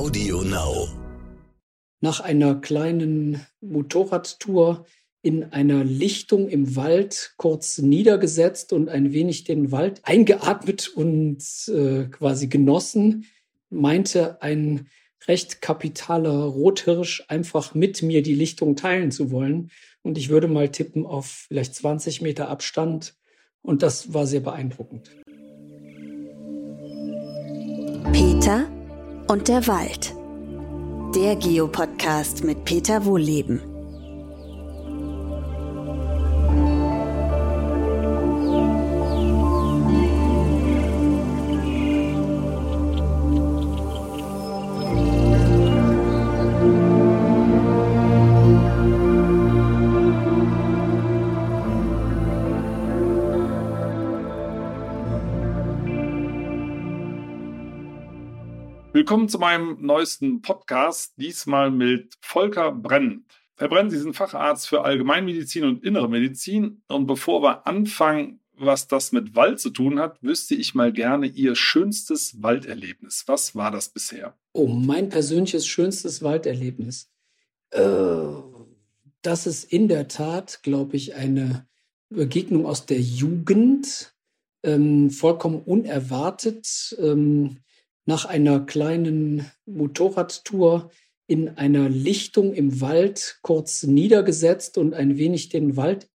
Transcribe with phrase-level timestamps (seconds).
[0.00, 0.88] Audio Now.
[2.00, 4.86] Nach einer kleinen Motorradtour
[5.20, 12.04] in einer Lichtung im Wald kurz niedergesetzt und ein wenig den Wald eingeatmet und äh,
[12.04, 13.26] quasi genossen,
[13.68, 14.88] meinte ein
[15.28, 19.70] recht kapitaler Rothirsch einfach mit mir die Lichtung teilen zu wollen.
[20.00, 23.16] Und ich würde mal tippen auf vielleicht 20 Meter Abstand.
[23.60, 25.10] Und das war sehr beeindruckend.
[28.14, 28.79] Peter
[29.30, 30.12] und der Wald.
[31.14, 33.69] Der Geopodcast mit Peter Wohlleben.
[59.10, 63.24] Willkommen zu meinem neuesten Podcast, diesmal mit Volker Brenn.
[63.56, 66.82] Herr Brenn, Sie sind Facharzt für Allgemeinmedizin und Innere Medizin.
[66.86, 71.26] Und bevor wir anfangen, was das mit Wald zu tun hat, wüsste ich mal gerne
[71.26, 73.24] Ihr schönstes Walderlebnis.
[73.26, 74.38] Was war das bisher?
[74.52, 77.10] Oh, mein persönliches schönstes Walderlebnis.
[77.70, 77.82] Äh,
[79.22, 81.66] das ist in der Tat, glaube ich, eine
[82.10, 84.14] Begegnung aus der Jugend.
[84.62, 86.96] Ähm, vollkommen unerwartet.
[87.00, 87.56] Ähm,
[88.10, 90.90] nach einer kleinen Motorradtour
[91.28, 96.10] in einer Lichtung im Wald kurz niedergesetzt und ein wenig den Wald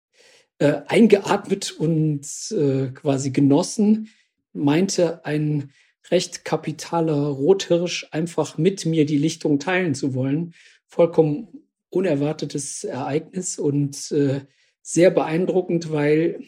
[0.59, 4.08] äh, eingeatmet und äh, quasi genossen,
[4.53, 5.72] meinte ein
[6.09, 10.53] recht kapitaler Rothirsch einfach mit mir die Lichtung teilen zu wollen.
[10.88, 11.50] Vollkommen
[11.89, 14.45] unerwartetes Ereignis und äh,
[14.81, 16.39] sehr beeindruckend, weil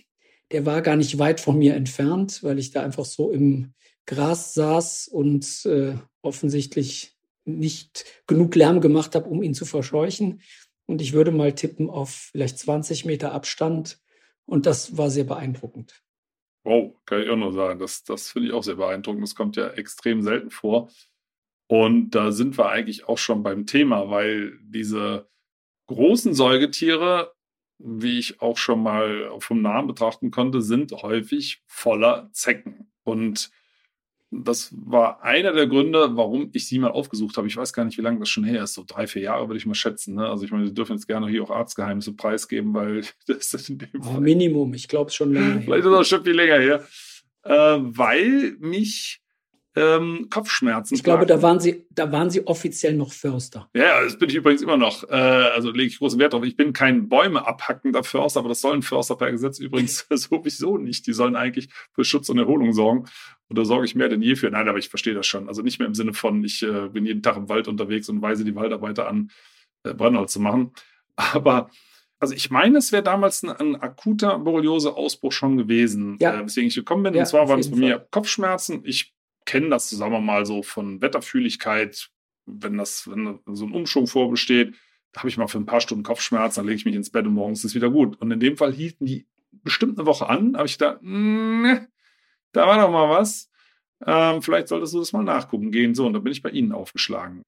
[0.54, 3.74] der war gar nicht weit von mir entfernt, weil ich da einfach so im
[4.06, 10.42] Gras saß und äh, offensichtlich nicht genug Lärm gemacht habe, um ihn zu verscheuchen.
[10.86, 14.00] Und ich würde mal tippen auf vielleicht 20 Meter Abstand.
[14.46, 16.04] Und das war sehr beeindruckend.
[16.66, 17.80] Wow, kann ich auch nur sagen.
[17.80, 19.24] Das, das finde ich auch sehr beeindruckend.
[19.24, 20.90] Das kommt ja extrem selten vor.
[21.68, 25.30] Und da sind wir eigentlich auch schon beim Thema, weil diese
[25.88, 27.34] großen Säugetiere,
[27.80, 32.92] wie ich auch schon mal vom Namen betrachten konnte, sind häufig voller Zecken.
[33.04, 33.52] Und
[34.44, 37.48] das war einer der Gründe, warum ich sie mal aufgesucht habe.
[37.48, 38.74] Ich weiß gar nicht, wie lange das schon her ist.
[38.74, 40.16] So drei, vier Jahre würde ich mal schätzen.
[40.16, 40.28] Ne?
[40.28, 43.80] Also ich meine, Sie dürfen jetzt gerne hier auch Arztgeheimnisse preisgeben, weil das ist in
[43.80, 44.22] dem Fall.
[44.22, 45.62] Minimum, ich glaube es schon länger.
[45.62, 46.84] Vielleicht ist das schon viel länger her.
[47.44, 49.23] Äh, weil mich
[49.76, 50.94] ähm, Kopfschmerzen.
[50.94, 53.70] Ich glaube, da waren Sie, da waren Sie offiziell noch Förster.
[53.74, 55.04] Ja, das bin ich übrigens immer noch.
[55.10, 56.44] Äh, also lege ich großen Wert drauf.
[56.44, 61.08] Ich bin kein Bäume abhackender Förster, aber das sollen Förster per Gesetz übrigens sowieso nicht.
[61.08, 63.06] Die sollen eigentlich für Schutz und Erholung sorgen.
[63.50, 64.50] Und da sorge ich mehr denn je für.
[64.50, 65.48] Nein, aber ich verstehe das schon.
[65.48, 68.22] Also nicht mehr im Sinne von, ich äh, bin jeden Tag im Wald unterwegs und
[68.22, 69.32] weise die Waldarbeiter an,
[69.84, 70.72] äh, Brennholz zu machen.
[71.16, 71.70] Aber
[72.20, 76.40] also ich meine, es wäre damals ein, ein akuter Borreliose-Ausbruch schon gewesen, ja.
[76.40, 77.16] äh, weswegen ich gekommen bin.
[77.16, 78.82] Ja, und zwar waren es bei mir Kopfschmerzen.
[78.86, 79.14] Ich
[79.46, 82.10] kenne das, sagen wir mal, so von Wetterfühligkeit,
[82.46, 84.76] wenn das, wenn so ein Umschwung vorbesteht,
[85.12, 87.26] da habe ich mal für ein paar Stunden Kopfschmerzen, dann lege ich mich ins Bett
[87.26, 88.20] und morgens ist es wieder gut.
[88.20, 91.00] Und in dem Fall hielten die bestimmt eine Woche an, habe ich da,
[92.52, 93.50] da war doch mal was.
[94.06, 95.96] Ähm, vielleicht solltest du das mal nachgucken gehen.
[95.96, 97.44] So, und da bin ich bei Ihnen aufgeschlagen.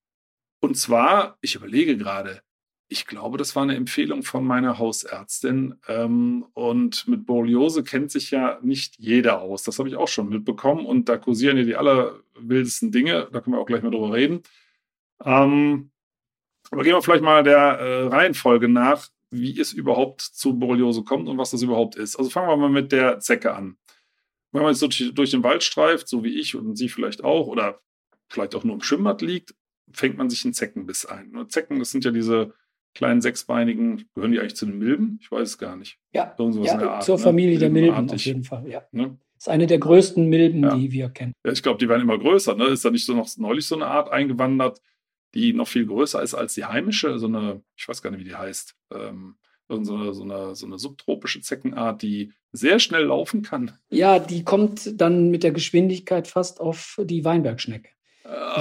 [0.60, 2.40] Und zwar, ich überlege gerade,
[2.88, 5.74] ich glaube, das war eine Empfehlung von meiner Hausärztin.
[5.88, 9.64] Ähm, und mit Borreliose kennt sich ja nicht jeder aus.
[9.64, 10.86] Das habe ich auch schon mitbekommen.
[10.86, 13.28] Und da kursieren ja die allerwildesten Dinge.
[13.32, 14.42] Da können wir auch gleich mal drüber reden.
[15.24, 15.90] Ähm,
[16.70, 21.28] aber gehen wir vielleicht mal der äh, Reihenfolge nach, wie es überhaupt zu Borreliose kommt
[21.28, 22.16] und was das überhaupt ist.
[22.16, 23.76] Also fangen wir mal mit der Zecke an.
[24.52, 27.48] Wenn man jetzt durch, durch den Wald streift, so wie ich und Sie vielleicht auch,
[27.48, 27.80] oder
[28.28, 29.54] vielleicht auch nur im Schwimmbad liegt,
[29.92, 31.36] fängt man sich einen Zeckenbiss ein.
[31.36, 32.54] Und Zecken, das sind ja diese
[32.96, 35.18] kleinen sechsbeinigen, gehören die eigentlich zu den Milben?
[35.20, 35.98] Ich weiß es gar nicht.
[36.12, 37.22] Ja, ja Art, zur ne?
[37.22, 38.82] Familie der Milben auf jeden Fall, ja.
[38.90, 39.18] Ne?
[39.34, 40.74] Das ist eine der größten Milben, ja.
[40.74, 41.32] die wir kennen.
[41.44, 42.56] Ja, ich glaube, die werden immer größer.
[42.56, 42.64] Ne?
[42.66, 44.80] Ist da nicht so noch neulich so eine Art eingewandert,
[45.34, 47.18] die noch viel größer ist als die heimische?
[47.18, 48.74] So eine, ich weiß gar nicht, wie die heißt.
[48.94, 49.36] Ähm,
[49.68, 53.72] so eine, so, eine, so eine subtropische Zeckenart, die sehr schnell laufen kann.
[53.90, 57.90] Ja, die kommt dann mit der Geschwindigkeit fast auf die Weinbergschnecke.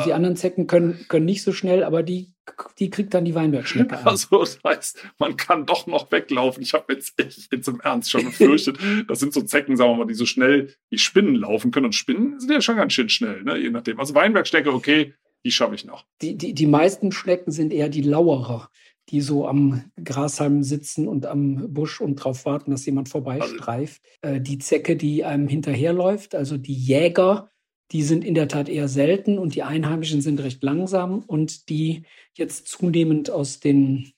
[0.06, 2.34] Die anderen Zecken können, können nicht so schnell, aber die,
[2.78, 4.00] die kriegt dann die Weinbergschnecke.
[4.06, 6.62] Also das heißt, man kann doch noch weglaufen.
[6.62, 8.78] Ich habe jetzt echt jetzt im Ernst schon befürchtet,
[9.08, 11.88] das sind so Zecken, sagen wir mal, die so schnell wie Spinnen laufen können.
[11.88, 13.58] Und Spinnen sind ja schon ganz schön schnell, ne?
[13.58, 14.00] je nachdem.
[14.00, 15.14] Also Weinbergschnecke, okay,
[15.44, 16.06] die schaffe ich noch.
[16.22, 18.70] Die, die, die meisten Schnecken sind eher die Lauerer,
[19.10, 24.02] die so am Grashalm sitzen und am Busch und darauf warten, dass jemand vorbeistreift.
[24.22, 27.52] Also, äh, die Zecke, die einem hinterherläuft, also die Jäger,
[27.92, 32.04] die sind in der Tat eher selten und die Einheimischen sind recht langsam und die
[32.34, 34.12] jetzt zunehmend aus den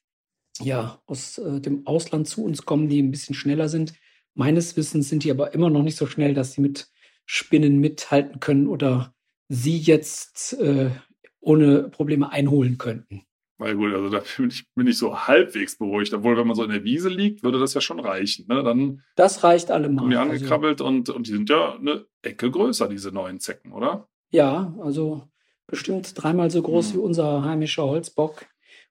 [0.59, 3.93] ja aus äh, dem Ausland zu uns kommen, die ein bisschen schneller sind.
[4.33, 6.89] Meines Wissens sind die aber immer noch nicht so schnell, dass sie mit
[7.25, 9.13] Spinnen mithalten können oder
[9.49, 10.91] sie jetzt äh,
[11.39, 13.26] ohne Probleme einholen könnten.
[13.57, 16.13] Weil gut, also da bin ich, bin ich so halbwegs beruhigt.
[16.13, 18.45] Obwohl, wenn man so in der Wiese liegt, würde das ja schon reichen.
[18.47, 18.63] Ne?
[18.63, 19.97] Dann das reicht allemal.
[19.97, 23.39] Kommen die also angekrabbelt also, und, und die sind ja eine Ecke größer, diese neuen
[23.39, 24.07] Zecken, oder?
[24.29, 25.27] Ja, also
[25.65, 26.93] bestimmt dreimal so groß hm.
[26.93, 28.45] wie unser heimischer Holzbock.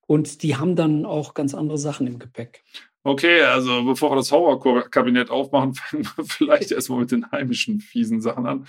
[0.07, 2.63] Und die haben dann auch ganz andere Sachen im Gepäck.
[3.03, 8.21] Okay, also bevor wir das Horrorkabinett aufmachen, fangen wir vielleicht erstmal mit den heimischen fiesen
[8.21, 8.67] Sachen an.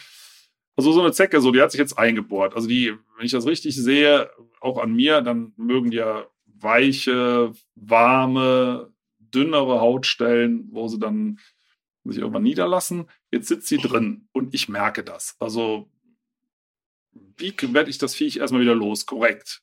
[0.78, 2.56] Also so eine Zecke, so, die hat sich jetzt eingebohrt.
[2.56, 4.30] Also die, wenn ich das richtig sehe,
[4.62, 11.40] auch an mir, dann mögen die ja weiche, warme, dünnere Hautstellen, wo sie dann
[12.06, 13.10] sich irgendwann niederlassen.
[13.32, 15.36] Jetzt sitzt sie drin und ich merke das.
[15.40, 15.90] Also
[17.38, 19.06] wie werde ich das Viech erstmal wieder los?
[19.06, 19.62] Korrekt.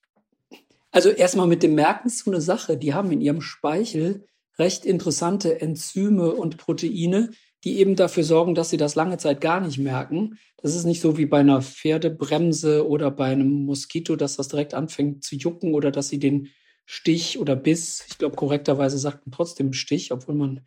[0.90, 2.76] Also erstmal mit dem Merken ist so eine Sache.
[2.76, 4.26] Die haben in ihrem Speichel
[4.58, 7.30] recht interessante Enzyme und Proteine,
[7.64, 10.38] die eben dafür sorgen, dass sie das lange Zeit gar nicht merken.
[10.58, 14.74] Das ist nicht so wie bei einer Pferdebremse oder bei einem Moskito, dass das direkt
[14.74, 16.50] anfängt zu jucken oder dass sie den
[16.86, 20.60] Stich oder Biss, ich glaube korrekterweise sagt man trotzdem Stich, obwohl man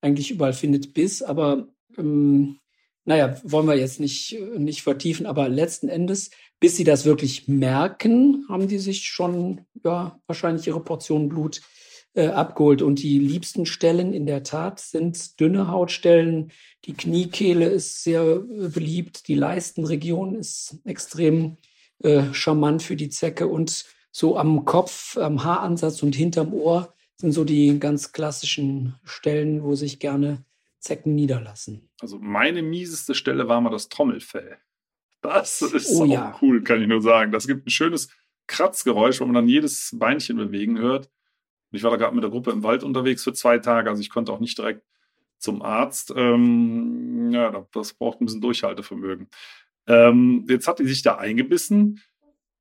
[0.00, 1.68] eigentlich überall findet Biss, aber
[1.98, 2.58] ähm,
[3.04, 6.30] naja, wollen wir jetzt nicht, nicht vertiefen, aber letzten Endes,
[6.60, 11.83] bis sie das wirklich merken, haben die sich schon ja wahrscheinlich ihre Portion Blut äh,
[12.22, 12.82] abgeholt.
[12.82, 16.52] Und die liebsten Stellen in der Tat sind dünne Hautstellen.
[16.84, 19.28] Die Kniekehle ist sehr äh, beliebt.
[19.28, 21.56] Die Leistenregion ist extrem
[22.02, 23.48] äh, charmant für die Zecke.
[23.48, 29.62] Und so am Kopf, am Haaransatz und hinterm Ohr sind so die ganz klassischen Stellen,
[29.62, 30.44] wo sich gerne
[30.78, 31.88] Zecken niederlassen.
[32.00, 34.58] Also meine mieseste Stelle war mal das Trommelfell.
[35.22, 36.38] Das ist oh, auch ja.
[36.42, 37.32] cool, kann ich nur sagen.
[37.32, 38.08] Das gibt ein schönes
[38.46, 41.10] Kratzgeräusch, wo man dann jedes Beinchen bewegen hört.
[41.74, 44.10] Ich war da gerade mit der Gruppe im Wald unterwegs für zwei Tage, also ich
[44.10, 44.82] konnte auch nicht direkt
[45.38, 46.12] zum Arzt.
[46.16, 49.28] Ähm, ja, das braucht ein bisschen Durchhaltevermögen.
[49.86, 52.00] Ähm, jetzt hat die sich da eingebissen.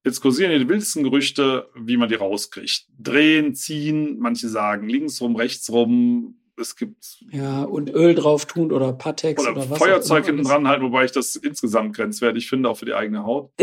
[0.06, 2.88] Jetzt kursieren die wildesten Gerüchte, wie man die rauskriegt.
[3.00, 6.40] Drehen, ziehen, manche sagen linksrum, rechtsrum.
[6.60, 7.24] Es gibt.
[7.32, 9.80] Ja, und Öl drauf tun oder Patex oder, oder was.
[9.80, 13.52] Feuerzeug hinten dran halten, wobei ich das insgesamt grenzwertig finde, auch für die eigene Haut.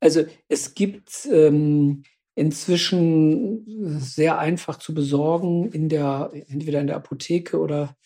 [0.00, 2.04] Also es gibt ähm,
[2.38, 7.96] inzwischen sehr einfach zu besorgen, in der, entweder in der Apotheke oder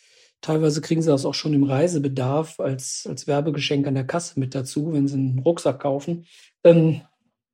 [0.41, 4.55] teilweise kriegen sie das auch schon im Reisebedarf als, als Werbegeschenk an der Kasse mit
[4.55, 6.27] dazu, wenn sie einen Rucksack kaufen.
[6.65, 7.03] Ähm,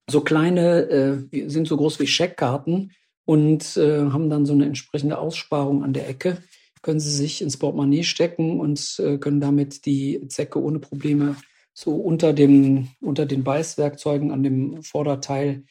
[0.08, 2.92] so kleine, äh, sind so groß wie Scheckkarten
[3.24, 6.38] und äh, haben dann so eine entsprechende Aussparung an der Ecke.
[6.80, 11.36] Können sie sich ins Portemonnaie stecken und äh, können damit die Zecke ohne Probleme
[11.74, 15.64] so unter dem, unter den Beißwerkzeugen an dem Vorderteil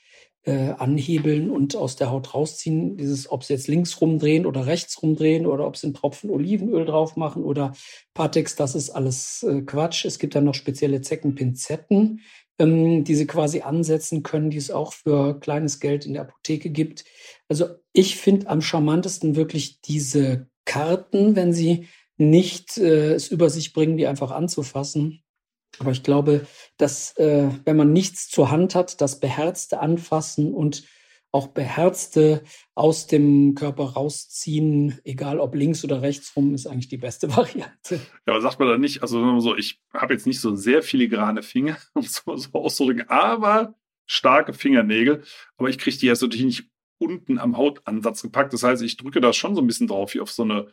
[0.48, 2.96] äh, anhebeln und aus der Haut rausziehen.
[2.96, 6.86] Dieses, ob sie jetzt links rumdrehen oder rechts rumdrehen oder ob sie einen Tropfen Olivenöl
[6.86, 7.74] drauf machen oder
[8.14, 10.06] Patex, das ist alles äh, Quatsch.
[10.06, 12.22] Es gibt dann noch spezielle Zeckenpinzetten,
[12.60, 16.70] ähm, die sie quasi ansetzen können, die es auch für kleines Geld in der Apotheke
[16.70, 17.04] gibt.
[17.50, 23.74] Also ich finde am charmantesten wirklich diese Karten, wenn sie nicht äh, es über sich
[23.74, 25.24] bringen, die einfach anzufassen,
[25.80, 26.46] aber ich glaube,
[26.78, 30.84] dass äh, wenn man nichts zur Hand hat, das beherzte Anfassen und
[31.32, 32.44] auch beherzte
[32.74, 37.96] aus dem Körper rausziehen, egal ob links oder rechts rum, ist eigentlich die beste Variante.
[38.26, 41.44] Ja, aber sagt man da nicht, also so, ich habe jetzt nicht so sehr filigrane
[41.44, 45.24] Finger, um es mal so auszudrücken, aber starke Fingernägel,
[45.58, 48.54] aber ich kriege die jetzt natürlich nicht unten am Hautansatz gepackt.
[48.54, 50.68] Das heißt, ich drücke da schon so ein bisschen drauf, wie auf so eine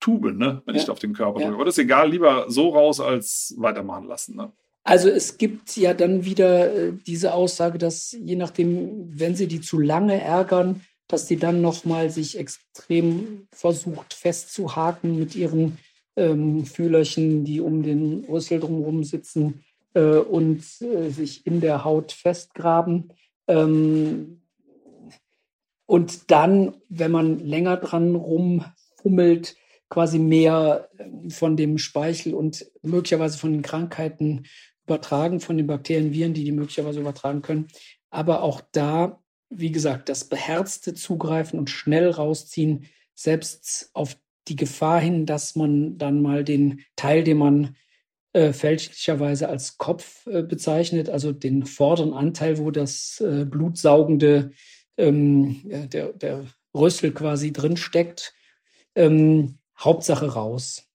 [0.00, 0.62] Tube, ne?
[0.64, 0.82] wenn ja.
[0.82, 1.50] ich auf den Körper drücke.
[1.50, 1.54] Ja.
[1.54, 4.36] Aber das ist egal, lieber so raus als weitermachen lassen.
[4.36, 4.52] Ne?
[4.84, 9.60] Also es gibt ja dann wieder äh, diese Aussage, dass je nachdem, wenn sie die
[9.60, 15.78] zu lange ärgern, dass die dann nochmal sich extrem versucht festzuhaken mit ihren
[16.16, 22.12] ähm, Fühlerchen, die um den Rüssel drumherum sitzen äh, und äh, sich in der Haut
[22.12, 23.12] festgraben.
[23.48, 24.40] Ähm,
[25.86, 29.56] und dann, wenn man länger dran rumfummelt,
[29.88, 34.44] quasi mehr ähm, von dem Speichel und möglicherweise von den Krankheiten
[34.84, 37.68] übertragen, von den Bakterien, Viren, die die möglicherweise übertragen können.
[38.10, 44.16] Aber auch da, wie gesagt, das beherzte Zugreifen und schnell rausziehen, selbst auf
[44.48, 47.76] die Gefahr hin, dass man dann mal den Teil, den man
[48.32, 54.52] äh, fälschlicherweise als Kopf äh, bezeichnet, also den vorderen Anteil, wo das äh, blutsaugende,
[54.96, 58.34] ähm, der, der Rüssel quasi drin steckt,
[58.94, 60.86] ähm, Hauptsache raus.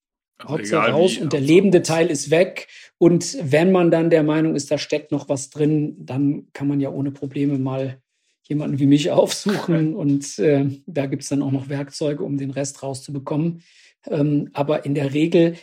[0.41, 4.23] Hauptsache Egal raus wie, und der lebende Teil ist weg Und wenn man dann der
[4.23, 8.01] Meinung ist, da steckt noch was drin, dann kann man ja ohne Probleme mal
[8.43, 9.95] jemanden wie mich aufsuchen.
[9.95, 13.63] Und äh, da gibt es dann auch noch Werkzeuge, um den Rest rauszubekommen.
[14.07, 15.55] Ähm, aber in der Regel,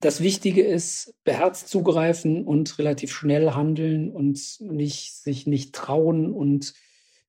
[0.00, 6.74] das Wichtige ist, beherzt zugreifen und relativ schnell handeln und nicht, sich nicht trauen und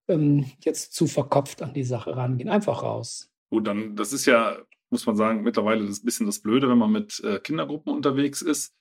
[0.08, 2.50] ähm, jetzt zu verkopft an die Sache rangehen.
[2.50, 3.32] Einfach raus.
[3.50, 4.58] Gut, dann, das ist ja,
[4.90, 8.74] muss man sagen, mittlerweile das bisschen das Blöde, wenn man mit äh, Kindergruppen unterwegs ist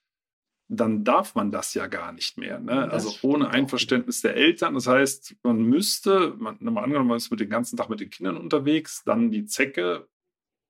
[0.69, 2.61] dann darf man das ja gar nicht mehr.
[2.61, 2.91] Ne?
[2.91, 4.75] Also ohne Einverständnis der Eltern.
[4.75, 8.11] Das heißt, man müsste, man, mal angenommen, man ist mit den ganzen Tag mit den
[8.11, 10.07] Kindern unterwegs, dann die Zecke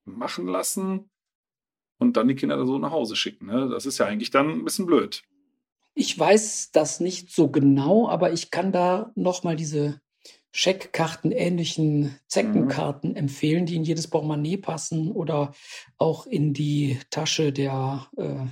[0.04, 1.10] machen lassen
[1.98, 3.46] und dann die Kinder da so nach Hause schicken.
[3.46, 3.68] Ne?
[3.68, 5.24] Das ist ja eigentlich dann ein bisschen blöd.
[5.94, 10.00] Ich weiß das nicht so genau, aber ich kann da nochmal diese
[10.52, 13.16] Scheckkarten ähnlichen Zeckenkarten mhm.
[13.16, 15.52] empfehlen, die in jedes Portemonnaie passen oder
[15.98, 18.46] auch in die Tasche der äh,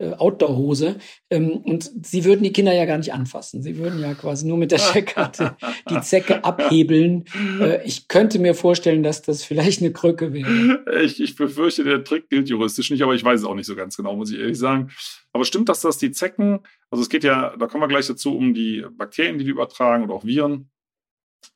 [0.00, 0.98] äh, Outdoor-Hose.
[1.28, 3.62] Ähm, und sie würden die Kinder ja gar nicht anfassen.
[3.62, 5.56] Sie würden ja quasi nur mit der Checkkarte
[5.90, 7.24] die Zecke abhebeln.
[7.60, 10.84] Äh, ich könnte mir vorstellen, dass das vielleicht eine Krücke wäre.
[11.02, 13.74] Ich, ich befürchte, der Trick gilt juristisch nicht, aber ich weiß es auch nicht so
[13.74, 14.90] ganz genau, muss ich ehrlich sagen.
[15.32, 18.36] Aber stimmt das, dass die Zecken, also es geht ja, da kommen wir gleich dazu,
[18.36, 20.70] um die Bakterien, die die übertragen oder auch Viren,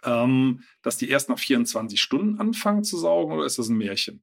[0.04, 4.22] ähm, dass die erst nach 24 Stunden anfangen zu saugen oder ist das ein Märchen?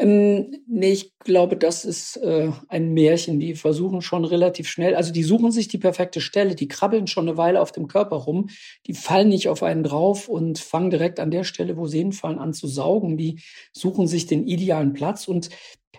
[0.00, 3.38] Ähm, nee, ich glaube, das ist äh, ein Märchen.
[3.38, 7.28] Die versuchen schon relativ schnell, also die suchen sich die perfekte Stelle, die krabbeln schon
[7.28, 8.48] eine Weile auf dem Körper rum,
[8.86, 12.38] die fallen nicht auf einen drauf und fangen direkt an der Stelle, wo sie hinfallen,
[12.38, 13.18] an zu saugen.
[13.18, 13.42] Die
[13.72, 15.50] suchen sich den idealen Platz und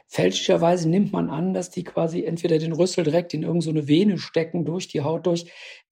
[0.08, 4.18] fälschlicherweise nimmt man an, dass die quasi entweder den Rüssel direkt in irgendeine so Vene
[4.18, 5.46] stecken, durch die Haut durch.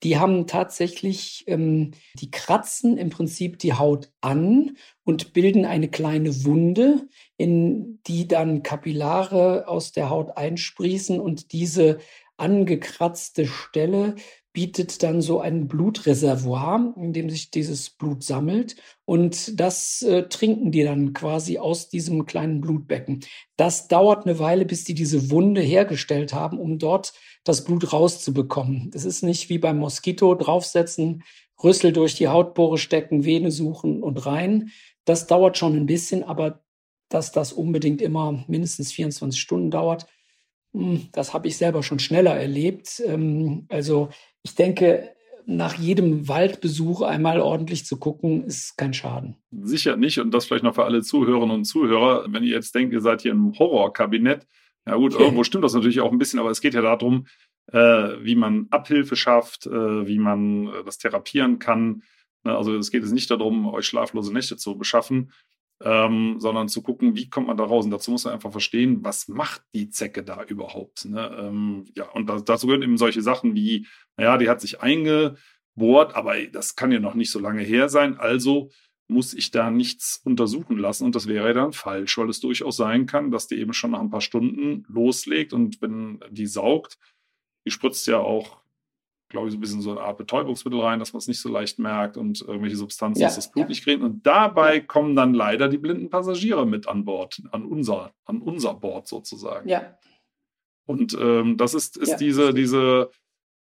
[0.04, 6.46] Die haben tatsächlich, ähm, die kratzen im Prinzip die Haut an und bilden eine kleine
[6.46, 12.00] Wunde, in die dann Kapillare aus der Haut einsprießen und diese
[12.38, 14.16] angekratzte Stelle
[14.52, 18.76] bietet dann so ein Blutreservoir, in dem sich dieses Blut sammelt.
[19.06, 23.20] Und das äh, trinken die dann quasi aus diesem kleinen Blutbecken.
[23.58, 27.14] Das dauert eine Weile, bis die diese Wunde hergestellt haben, um dort
[27.44, 28.90] das Blut rauszubekommen.
[28.92, 31.24] Das ist nicht wie beim Moskito draufsetzen,
[31.64, 34.72] Rüssel durch die Hautpore stecken, Vene suchen und rein.
[35.06, 36.64] Das dauert schon ein bisschen, aber
[37.10, 40.08] dass das unbedingt immer mindestens 24 Stunden dauert,
[40.74, 43.02] hm, das habe ich selber schon schneller erlebt.
[43.06, 44.10] Ähm, also
[44.44, 45.10] ich denke,
[45.46, 49.36] nach jedem Waldbesuch einmal ordentlich zu gucken, ist kein Schaden.
[49.52, 50.20] Sicher nicht.
[50.20, 52.26] Und das vielleicht noch für alle Zuhörerinnen und Zuhörer.
[52.30, 54.46] Wenn ihr jetzt denkt, ihr seid hier im Horrorkabinett,
[54.86, 57.26] ja gut, irgendwo stimmt das natürlich auch ein bisschen, aber es geht ja darum,
[57.72, 62.04] äh, wie man Abhilfe schafft, äh, wie man äh, das therapieren kann.
[62.44, 65.32] Ne, also es geht jetzt nicht darum, euch schlaflose Nächte zu beschaffen,
[65.82, 67.86] ähm, sondern zu gucken, wie kommt man da raus.
[67.86, 71.06] Und dazu muss man einfach verstehen, was macht die Zecke da überhaupt.
[71.06, 71.36] Ne?
[71.40, 76.16] Ähm, ja, und da, dazu gehören eben solche Sachen wie, naja, die hat sich eingebohrt,
[76.16, 78.18] aber das kann ja noch nicht so lange her sein.
[78.18, 78.70] Also
[79.08, 81.04] muss ich da nichts untersuchen lassen.
[81.06, 84.02] Und das wäre dann falsch, weil es durchaus sein kann, dass die eben schon nach
[84.02, 87.00] ein paar Stunden loslegt und wenn die saugt,
[87.66, 88.59] die spritzt ja auch
[89.30, 91.50] glaube ich, so ein bisschen so eine Art Betäubungsmittel rein, dass man es nicht so
[91.50, 93.70] leicht merkt und irgendwelche Substanzen, ja, dass das Blut ja.
[93.70, 94.04] nicht kriegen.
[94.04, 98.74] Und dabei kommen dann leider die blinden Passagiere mit an Bord, an unser, an unser
[98.74, 99.70] Bord sozusagen.
[99.70, 99.98] Ja.
[100.86, 103.12] Und ähm, das ist, ist ja, diese, diese,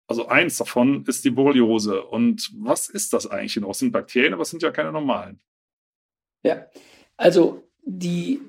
[0.06, 2.04] also eins davon ist die Borreliose.
[2.04, 3.72] Und was ist das eigentlich genau?
[3.72, 5.40] Es sind Bakterien, aber es sind ja keine normalen.
[6.44, 6.66] Ja,
[7.16, 8.40] also die,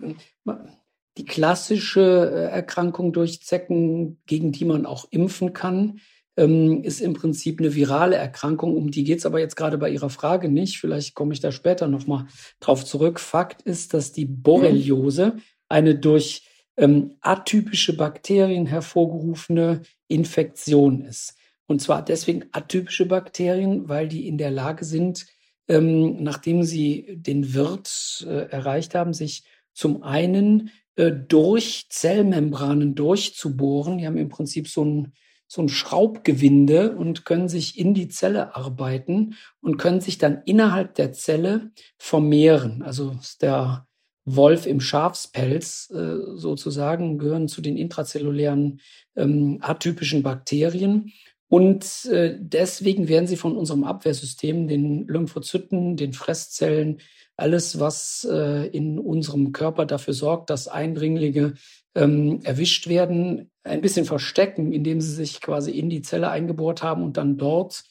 [1.17, 5.99] die klassische äh, Erkrankung durch Zecken, gegen die man auch impfen kann,
[6.39, 8.75] ähm, ist im Prinzip eine virale Erkrankung.
[8.75, 10.79] Um die geht es aber jetzt gerade bei Ihrer Frage nicht.
[10.79, 12.27] Vielleicht komme ich da später nochmal
[12.61, 13.19] drauf zurück.
[13.19, 15.35] Fakt ist, dass die Borreliose
[15.67, 21.35] eine durch ähm, atypische Bakterien hervorgerufene Infektion ist.
[21.67, 25.27] Und zwar deswegen atypische Bakterien, weil die in der Lage sind,
[25.67, 29.43] ähm, nachdem sie den Wirt äh, erreicht haben, sich
[29.73, 33.97] zum einen äh, durch Zellmembranen durchzubohren.
[33.97, 35.13] Die haben im Prinzip so ein
[35.51, 40.93] so ein Schraubgewinde und können sich in die Zelle arbeiten und können sich dann innerhalb
[40.93, 42.83] der Zelle vermehren.
[42.83, 43.87] Also der
[44.25, 48.79] Wolf im Schafspelz äh, sozusagen gehören zu den intrazellulären
[49.15, 51.13] ähm, atypischen Bakterien.
[51.47, 56.99] Und äh, deswegen werden sie von unserem Abwehrsystem, den Lymphozyten, den Fresszellen,
[57.37, 61.55] alles, was äh, in unserem Körper dafür sorgt, dass Eindringlinge
[61.99, 67.03] ähm, erwischt werden, ein bisschen verstecken, indem sie sich quasi in die Zelle eingebohrt haben
[67.03, 67.83] und dann dort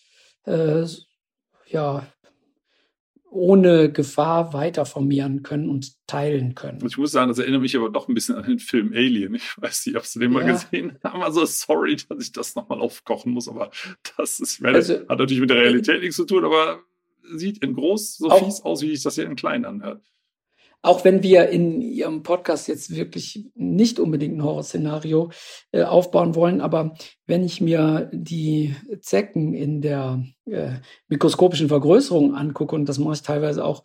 [0.44, 0.84] äh,
[1.66, 2.06] ja
[3.30, 6.84] ohne Gefahr weiter vermehren können und teilen können.
[6.86, 9.34] Ich muss sagen, das erinnert mich aber doch ein bisschen an den Film Alien.
[9.34, 10.38] Ich weiß nicht, ob Sie den ja.
[10.38, 11.22] mal gesehen haben.
[11.22, 13.70] Also sorry, dass ich das nochmal aufkochen muss, aber
[14.16, 16.80] das ist, also, hat natürlich mit der Realität nichts zu tun, aber
[17.34, 20.02] sieht in groß so fies aus, wie ich das hier in klein anhört.
[20.82, 25.30] Auch wenn wir in Ihrem Podcast jetzt wirklich nicht unbedingt ein Horrorszenario
[25.72, 26.94] äh, aufbauen wollen, aber
[27.26, 30.74] wenn ich mir die Zecken in der äh,
[31.08, 33.82] mikroskopischen Vergrößerung angucke, und das mache ich teilweise auch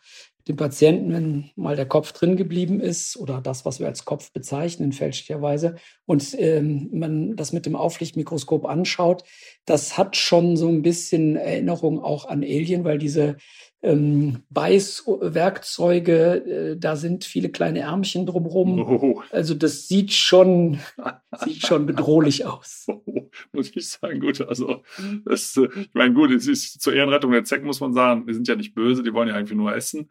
[0.47, 4.31] den Patienten, wenn mal der Kopf drin geblieben ist oder das, was wir als Kopf
[4.33, 9.23] bezeichnen, fälschlicherweise, und ähm, man das mit dem Auflichtmikroskop anschaut,
[9.65, 13.37] das hat schon so ein bisschen Erinnerung auch an Alien, weil diese
[13.81, 18.79] ähm, Beißwerkzeuge, äh, da sind viele kleine Ärmchen drumherum.
[18.79, 19.21] Oh.
[19.31, 20.79] Also das sieht schon,
[21.43, 22.85] sieht schon bedrohlich aus.
[22.87, 24.41] Oh, muss ich sagen, gut.
[24.41, 24.83] Also
[25.25, 28.33] das, äh, ich meine, gut, es ist zur Ehrenrettung der Zecken muss man sagen, die
[28.33, 30.09] sind ja nicht böse, die wollen ja eigentlich nur essen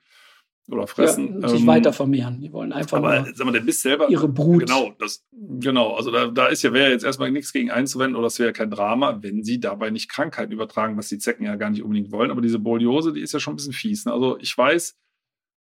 [0.68, 1.40] oder fressen.
[1.40, 2.40] Ja, sich ähm, weiter vermehren.
[2.40, 4.66] Die wollen einfach aber, sag mal, der Biss selber, ihre Brut.
[4.66, 5.94] Genau, das, genau.
[5.94, 8.70] Also da, da ist ja, wäre jetzt erstmal nichts gegen einzuwenden oder es wäre kein
[8.70, 12.30] Drama, wenn sie dabei nicht Krankheiten übertragen, was die Zecken ja gar nicht unbedingt wollen.
[12.30, 14.04] Aber diese Borreliose, die ist ja schon ein bisschen fies.
[14.06, 14.12] Ne?
[14.12, 14.96] Also ich weiß,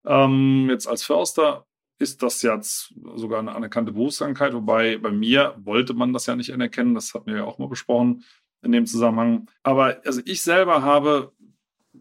[0.05, 1.65] ähm, jetzt als Förster
[1.99, 6.51] ist das jetzt sogar eine anerkannte Berufskrankheit, wobei bei mir wollte man das ja nicht
[6.53, 6.95] anerkennen.
[6.95, 8.23] Das hatten wir ja auch mal besprochen
[8.63, 9.47] in dem Zusammenhang.
[9.63, 11.31] Aber also ich selber habe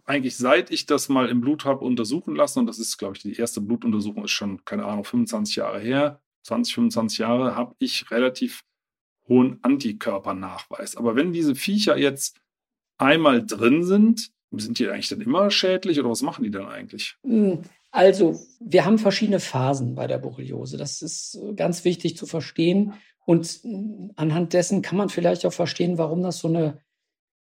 [0.04, 3.22] eigentlich seit ich das mal im Blut habe untersuchen lassen, und das ist, glaube ich,
[3.22, 8.10] die erste Blutuntersuchung ist schon, keine Ahnung, 25 Jahre her, 20, 25 Jahre, habe ich
[8.10, 8.62] relativ
[9.28, 10.96] hohen Antikörpernachweis.
[10.96, 12.40] Aber wenn diese Viecher jetzt
[12.98, 17.16] einmal drin sind, sind die eigentlich dann immer schädlich oder was machen die dann eigentlich?
[17.22, 20.76] Hm, also, wir haben verschiedene Phasen bei der Borreliose.
[20.76, 22.94] Das ist ganz wichtig zu verstehen.
[23.26, 23.60] Und
[24.16, 26.80] anhand dessen kann man vielleicht auch verstehen, warum das so eine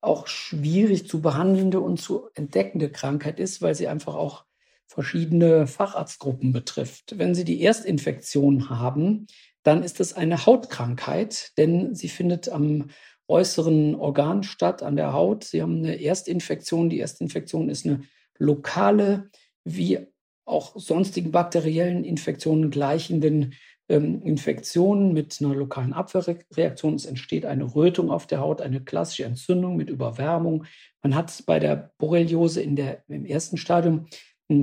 [0.02, 4.46] auch schwierig zu behandelnde und zu entdeckende Krankheit ist, weil sie einfach auch
[4.88, 7.18] verschiedene Facharztgruppen betrifft.
[7.18, 9.28] Wenn Sie die Erstinfektion haben,
[9.64, 12.90] dann ist es eine Hautkrankheit, denn sie findet am
[13.28, 15.44] äußeren Organ statt, an der Haut.
[15.44, 16.90] Sie haben eine Erstinfektion.
[16.90, 18.02] Die Erstinfektion ist eine
[18.38, 19.32] lokale,
[19.64, 20.06] wie
[20.46, 23.56] auch sonstigen bakteriellen Infektionen gleichenden
[23.90, 26.96] ähm, Infektionen mit einer lokalen Abwehrreaktion.
[26.96, 30.66] Es entsteht eine Rötung auf der Haut, eine klassische Entzündung mit Überwärmung.
[31.02, 34.08] Man hat bei der Borreliose in der, im ersten Stadium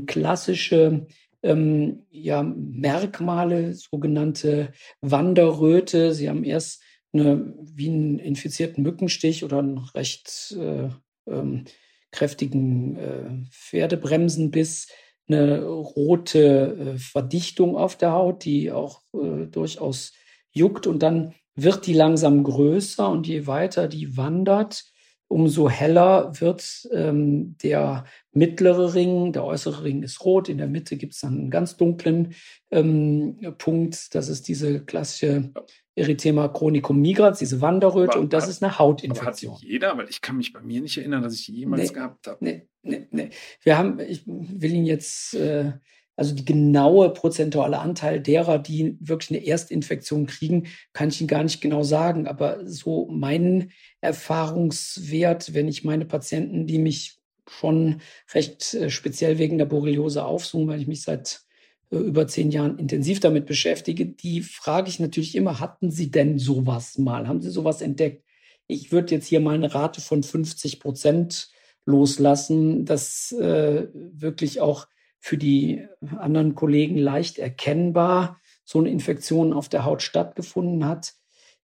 [0.06, 1.06] klassische
[1.42, 6.14] ähm, ja, Merkmale, sogenannte Wanderröte.
[6.14, 6.82] Sie haben erst
[7.12, 10.88] eine, wie einen infizierten Mückenstich oder einen recht äh,
[11.26, 11.64] ähm,
[12.10, 14.88] kräftigen äh, Pferdebremsenbiss
[15.28, 20.12] eine rote äh, Verdichtung auf der Haut, die auch äh, durchaus
[20.50, 24.84] juckt und dann wird die langsam größer und je weiter die wandert,
[25.28, 29.32] umso heller wird ähm, der mittlere Ring.
[29.32, 32.34] Der äußere Ring ist rot, in der Mitte gibt es dann einen ganz dunklen
[32.70, 34.14] ähm, Punkt.
[34.14, 35.52] Das ist diese klassische
[35.94, 39.54] Erythema chronicum migrans, diese Wanderröte, aber, und das ist eine Hautinfektion.
[39.54, 41.94] hat jeder, weil ich kann mich bei mir nicht erinnern, dass ich die jemals nee,
[41.94, 42.38] gehabt habe.
[42.40, 43.30] Nee, nee, nee.
[43.62, 45.72] Wir haben, ich will Ihnen jetzt, äh,
[46.16, 51.42] also die genaue prozentuale Anteil derer, die wirklich eine Erstinfektion kriegen, kann ich Ihnen gar
[51.42, 52.26] nicht genau sagen.
[52.26, 57.18] Aber so mein Erfahrungswert, wenn ich meine Patienten, die mich
[57.48, 58.00] schon
[58.34, 61.42] recht äh, speziell wegen der Borreliose aufsuchen, weil ich mich seit
[61.90, 66.38] äh, über zehn Jahren intensiv damit beschäftige, die frage ich natürlich immer, hatten Sie denn
[66.38, 67.28] sowas mal?
[67.28, 68.24] Haben Sie sowas entdeckt?
[68.66, 71.50] Ich würde jetzt hier mal eine Rate von 50 Prozent
[71.84, 74.86] loslassen, das äh, wirklich auch
[75.18, 75.86] für die
[76.18, 81.14] anderen Kollegen leicht erkennbar so eine Infektion auf der Haut stattgefunden hat,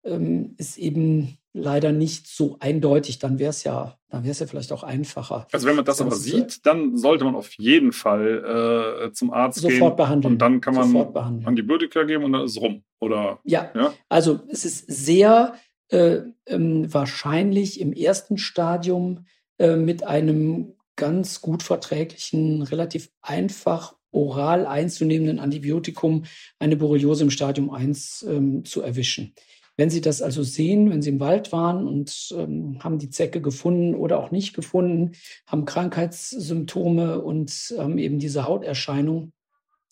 [0.04, 3.18] ähm, ist eben leider nicht so eindeutig.
[3.18, 5.46] Dann wäre es ja, dann wäre es ja vielleicht auch einfacher.
[5.52, 9.32] Also wenn man das, das aber sieht, dann sollte man auf jeden Fall äh, zum
[9.32, 10.34] Arzt sofort gehen behandeln.
[10.34, 12.82] und dann kann man Antibiotika geben und dann ist es rum.
[13.00, 13.92] Oder ja, ja?
[14.08, 15.54] also es ist sehr
[15.88, 19.26] äh, ähm, wahrscheinlich im ersten Stadium
[19.64, 26.24] äh, mit einem ganz gut verträglichen, relativ einfach oral einzunehmenden Antibiotikum
[26.58, 29.34] eine Borreliose im Stadium 1 ähm, zu erwischen.
[29.76, 33.40] Wenn Sie das also sehen, wenn Sie im Wald waren und ähm, haben die Zecke
[33.40, 35.12] gefunden oder auch nicht gefunden,
[35.46, 39.32] haben Krankheitssymptome und ähm, eben diese Hauterscheinung,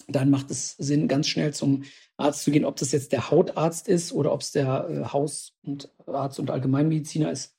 [0.07, 1.85] dann macht es Sinn, ganz schnell zum
[2.19, 5.55] Arzt zu gehen, ob das jetzt der Hautarzt ist oder ob es der äh, Haus-
[5.63, 7.52] und Arzt und Allgemeinmediziner ist.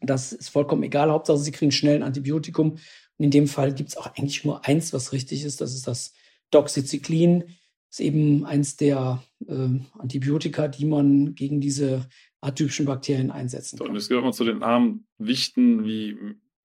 [0.00, 1.10] Das ist vollkommen egal.
[1.10, 2.72] Hauptsache, Sie kriegen schnell ein Antibiotikum.
[2.72, 5.60] Und in dem Fall gibt es auch eigentlich nur eins, was richtig ist.
[5.60, 6.14] Das ist das
[6.50, 7.44] Doxycyclin
[7.90, 12.08] ist eben eins der äh, Antibiotika, die man gegen diese
[12.40, 13.88] atypischen Bakterien einsetzen kann.
[13.88, 16.16] und es gehört mal zu den armen Wichten wie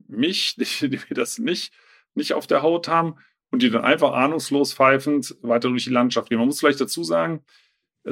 [0.08, 1.74] mich, die, die das nicht
[2.16, 3.16] nicht auf der Haut haben
[3.52, 6.38] und die dann einfach ahnungslos pfeifend weiter durch die Landschaft gehen.
[6.38, 7.44] Man muss vielleicht dazu sagen,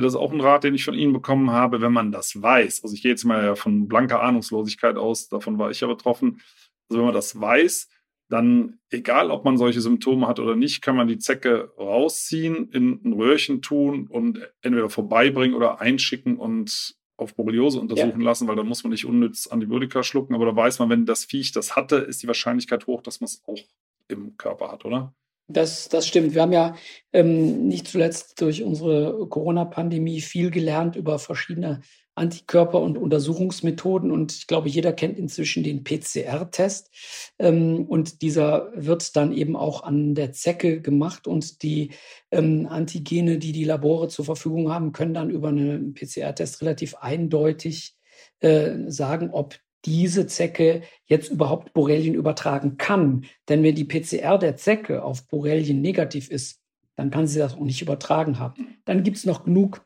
[0.02, 2.84] das ist auch ein Rat, den ich von Ihnen bekommen habe, wenn man das weiß.
[2.84, 6.42] Also ich gehe jetzt mal von blanker Ahnungslosigkeit aus, davon war ich ja betroffen.
[6.90, 7.90] Also wenn man das weiß,
[8.30, 13.00] dann egal, ob man solche Symptome hat oder nicht, kann man die Zecke rausziehen, in
[13.04, 18.26] ein Röhrchen tun und entweder vorbeibringen oder einschicken und auf Borreliose untersuchen ja.
[18.26, 20.34] lassen, weil da muss man nicht unnütz Antibiotika schlucken.
[20.34, 23.26] Aber da weiß man, wenn das Viech das hatte, ist die Wahrscheinlichkeit hoch, dass man
[23.26, 23.60] es auch
[24.08, 25.14] im Körper hat, oder?
[25.48, 26.34] Das, das stimmt.
[26.34, 26.76] Wir haben ja
[27.12, 31.82] ähm, nicht zuletzt durch unsere Corona-Pandemie viel gelernt über verschiedene
[32.16, 34.12] Antikörper und Untersuchungsmethoden.
[34.12, 36.92] Und ich glaube, jeder kennt inzwischen den PCR-Test.
[37.40, 41.28] Ähm, und dieser wird dann eben auch an der Zecke gemacht.
[41.28, 41.92] Und die
[42.32, 47.96] ähm, Antigene, die die Labore zur Verfügung haben, können dann über einen PCR-Test relativ eindeutig
[48.40, 53.26] äh, sagen, ob diese Zecke jetzt überhaupt Borrelien übertragen kann.
[53.50, 56.60] Denn wenn die PCR der Zecke auf Borrelien negativ ist,
[56.96, 58.78] dann kann sie das auch nicht übertragen haben.
[58.86, 59.86] Dann gibt es noch genug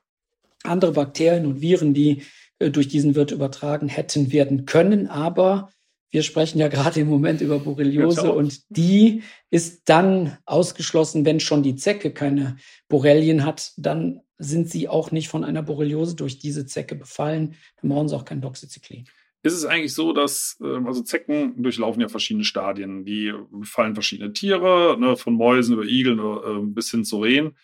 [0.63, 2.23] andere Bakterien und Viren, die
[2.59, 5.07] äh, durch diesen Wirt übertragen hätten werden können.
[5.07, 5.71] Aber
[6.11, 11.63] wir sprechen ja gerade im Moment über Borreliose und die ist dann ausgeschlossen, wenn schon
[11.63, 12.57] die Zecke keine
[12.87, 17.55] Borrelien hat, dann sind sie auch nicht von einer Borreliose durch diese Zecke befallen.
[17.81, 19.07] Dann brauchen sie auch kein Doxycyclin
[19.47, 23.05] ist es eigentlich so, dass ähm, also Zecken durchlaufen ja verschiedene Stadien.
[23.05, 27.55] Die befallen verschiedene Tiere, ne, von Mäusen über Igeln äh, bis hin zu Rehen.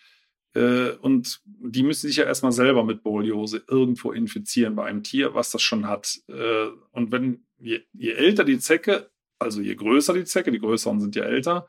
[0.54, 5.34] Äh, und die müssen sich ja erstmal selber mit Borreliose irgendwo infizieren bei einem Tier,
[5.34, 6.20] was das schon hat.
[6.28, 11.00] Äh, und wenn je, je älter die Zecke, also je größer die Zecke, die größeren
[11.00, 11.68] sind ja älter,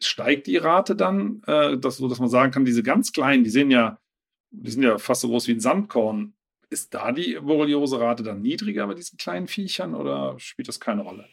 [0.00, 3.50] steigt die Rate dann, äh, dass, so dass man sagen kann, diese ganz kleinen, die
[3.50, 3.98] sehen ja,
[4.50, 6.34] die sind ja fast so groß wie ein Sandkorn,
[6.70, 11.26] ist da die Borreliose-Rate dann niedriger bei diesen kleinen Viechern oder spielt das keine Rolle?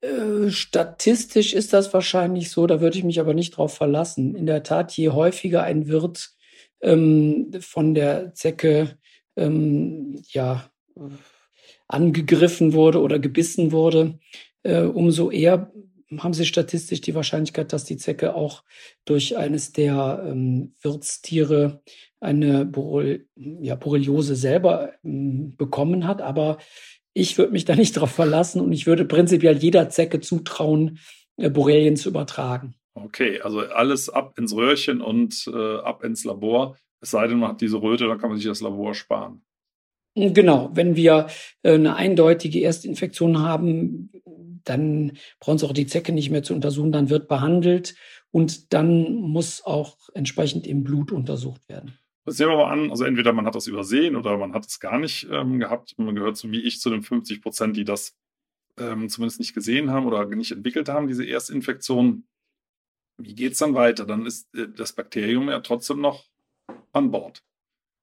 [0.00, 4.34] Äh, statistisch ist das wahrscheinlich so, da würde ich mich aber nicht drauf verlassen.
[4.34, 6.30] In der Tat, je häufiger ein Wirt
[6.80, 8.98] ähm, von der Zecke
[9.36, 10.70] ähm, ja,
[11.88, 14.18] angegriffen wurde oder gebissen wurde,
[14.62, 15.72] äh, umso eher
[16.18, 18.64] haben sie statistisch die Wahrscheinlichkeit, dass die Zecke auch
[19.04, 21.82] durch eines der ähm, Wirtstiere
[22.20, 26.22] eine Borrel ja, Borreliose selber ähm, bekommen hat.
[26.22, 26.58] Aber
[27.12, 30.98] ich würde mich da nicht drauf verlassen und ich würde prinzipiell jeder Zecke zutrauen,
[31.36, 32.74] äh, Borrelien zu übertragen.
[32.94, 36.76] Okay, also alles ab ins Röhrchen und äh, ab ins Labor.
[37.00, 39.42] Es sei denn, man hat diese Röte, dann kann man sich das Labor sparen.
[40.14, 41.26] Genau, wenn wir
[41.62, 44.10] äh, eine eindeutige Erstinfektion haben,
[44.64, 47.96] dann brauchen Sie auch die Zecke nicht mehr zu untersuchen, dann wird behandelt
[48.30, 51.98] und dann muss auch entsprechend im Blut untersucht werden.
[52.24, 54.80] Das sehen wir mal an, also entweder man hat das übersehen oder man hat es
[54.80, 55.98] gar nicht ähm, gehabt.
[55.98, 58.16] Man gehört so wie ich zu den 50 Prozent, die das
[58.78, 62.26] ähm, zumindest nicht gesehen haben oder nicht entwickelt haben, diese Erstinfektion.
[63.18, 64.06] Wie geht es dann weiter?
[64.06, 66.24] Dann ist äh, das Bakterium ja trotzdem noch
[66.92, 67.44] an Bord.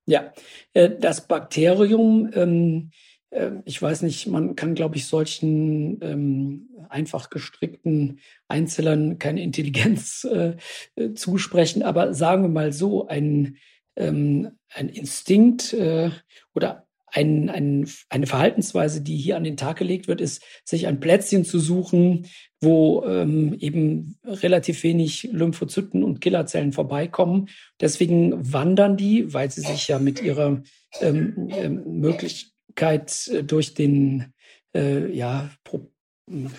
[0.06, 0.34] Ja,
[0.74, 2.92] äh, das Bakterium ähm,
[3.32, 10.24] ähm, ich weiß nicht, man kann, glaube ich, solchen ähm, einfach gestrickten Einzellern keine Intelligenz
[10.32, 10.56] äh,
[10.96, 11.84] äh, zusprechen.
[11.84, 13.58] Aber sagen wir mal so, ein,
[13.96, 16.12] ähm, ein Instinkt äh,
[16.54, 21.00] oder ein, ein, eine Verhaltensweise, die hier an den Tag gelegt wird, ist, sich ein
[21.00, 22.28] Plätzchen zu suchen,
[22.62, 27.50] wo ähm, eben relativ wenig Lymphozyten und Killerzellen vorbeikommen.
[27.80, 30.64] Deswegen wandern die, weil sie sich ja mit ihrer
[31.02, 34.34] ähm, ähm, möglich Möglichkeit, äh, durch den
[34.74, 35.50] äh, ja,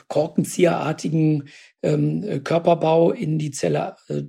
[0.08, 1.48] korkenzieherartigen
[1.82, 4.22] ähm, äh, Körperbau in die Zelle äh,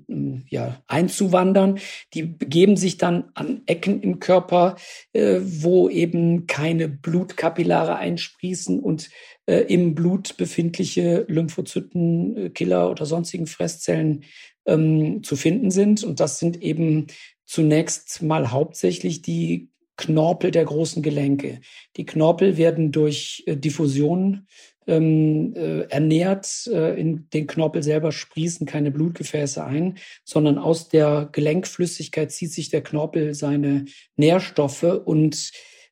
[0.50, 1.80] ja, einzuwandern.
[2.14, 4.76] Die begeben sich dann an Ecken im Körper,
[5.14, 9.10] äh, wo eben keine Blutkapillare einsprießen und
[9.46, 14.24] äh, im Blut befindliche Lymphozyten, äh, Killer oder sonstigen Fresszellen
[14.66, 16.04] ähm, zu finden sind.
[16.04, 17.08] Und das sind eben
[17.46, 21.62] zunächst mal hauptsächlich die Knorpel der großen Gelenke.
[21.98, 24.48] Die Knorpel werden durch äh, Diffusion
[24.88, 26.68] ähm, äh, ernährt.
[26.72, 32.70] Äh, in den Knorpel selber sprießen keine Blutgefäße ein, sondern aus der Gelenkflüssigkeit zieht sich
[32.70, 35.52] der Knorpel seine Nährstoffe und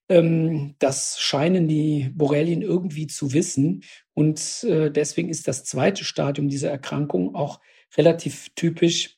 [0.09, 3.83] ähm, das scheinen die Borrelien irgendwie zu wissen.
[4.13, 7.61] Und äh, deswegen ist das zweite Stadium dieser Erkrankung auch
[7.95, 9.17] relativ typisch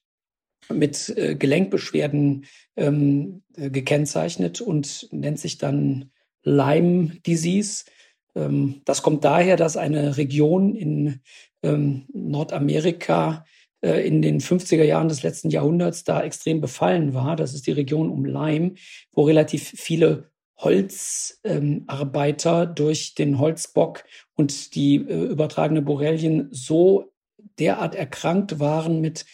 [0.72, 6.12] mit äh, Gelenkbeschwerden ähm, äh, gekennzeichnet und nennt sich dann
[6.44, 7.86] Lyme Disease.
[8.36, 11.22] Ähm, das kommt daher, dass eine Region in
[11.64, 13.46] ähm, Nordamerika
[13.82, 17.36] äh, in den 50er Jahren des letzten Jahrhunderts da extrem befallen war.
[17.36, 18.74] Das ist die Region um Lyme,
[19.12, 24.04] wo relativ viele Holzarbeiter ähm, durch den Holzbock
[24.36, 27.12] und die äh, übertragene Borrelien so
[27.60, 29.26] derart erkrankt waren mit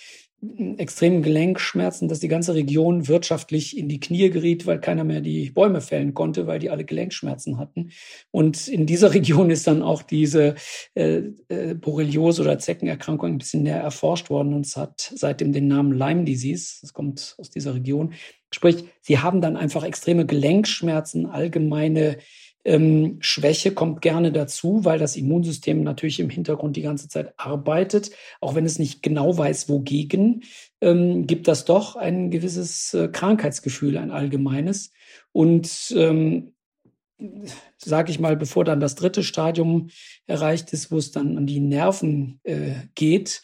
[0.77, 5.49] extremen Gelenkschmerzen, dass die ganze Region wirtschaftlich in die Knie geriet, weil keiner mehr die
[5.49, 7.91] Bäume fällen konnte, weil die alle Gelenkschmerzen hatten.
[8.31, 10.55] Und in dieser Region ist dann auch diese
[10.95, 15.67] äh, äh, Borreliose oder Zeckenerkrankung ein bisschen näher erforscht worden und es hat seitdem den
[15.67, 16.77] Namen Lyme Disease.
[16.81, 18.13] Das kommt aus dieser Region.
[18.51, 22.17] Sprich, sie haben dann einfach extreme Gelenkschmerzen, allgemeine
[22.65, 28.11] ähm, Schwäche kommt gerne dazu, weil das Immunsystem natürlich im Hintergrund die ganze Zeit arbeitet.
[28.41, 30.43] Auch wenn es nicht genau weiß, wogegen,
[30.81, 34.91] ähm, gibt das doch ein gewisses äh, Krankheitsgefühl, ein allgemeines.
[35.31, 36.53] Und ähm,
[37.77, 39.89] sage ich mal, bevor dann das dritte Stadium
[40.25, 43.41] erreicht ist, wo es dann an die Nerven äh, geht,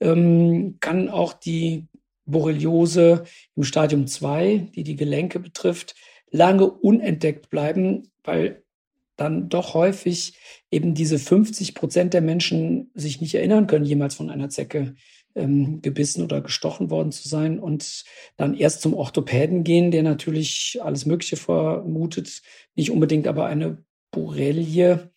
[0.00, 1.86] ähm, kann auch die
[2.26, 3.24] Borreliose
[3.56, 5.94] im Stadium 2, die die Gelenke betrifft,
[6.30, 8.64] lange unentdeckt bleiben, weil
[9.16, 10.38] dann doch häufig
[10.70, 14.96] eben diese 50 Prozent der Menschen sich nicht erinnern können, jemals von einer Zecke
[15.36, 18.04] ähm, gebissen oder gestochen worden zu sein und
[18.36, 22.42] dann erst zum Orthopäden gehen, der natürlich alles Mögliche vermutet,
[22.74, 25.10] nicht unbedingt aber eine Borrelie,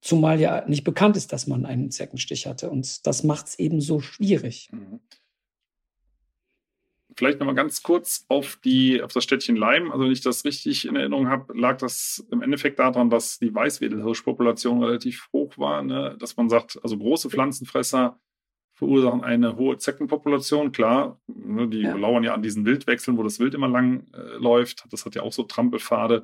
[0.00, 2.70] zumal ja nicht bekannt ist, dass man einen Zeckenstich hatte.
[2.70, 4.70] Und das macht es eben so schwierig.
[7.18, 9.90] Vielleicht nochmal ganz kurz auf, die, auf das Städtchen Leim.
[9.90, 13.52] Also, wenn ich das richtig in Erinnerung habe, lag das im Endeffekt daran, dass die
[13.52, 15.82] Weißwedelhirschpopulation relativ hoch war.
[15.82, 16.14] Ne?
[16.20, 18.20] Dass man sagt, also große Pflanzenfresser
[18.74, 20.70] verursachen eine hohe Zeckenpopulation.
[20.70, 21.96] Klar, ne, die ja.
[21.96, 24.84] lauern ja an diesen Wildwechseln, wo das Wild immer lang äh, läuft.
[24.90, 26.22] Das hat ja auch so Trampelpfade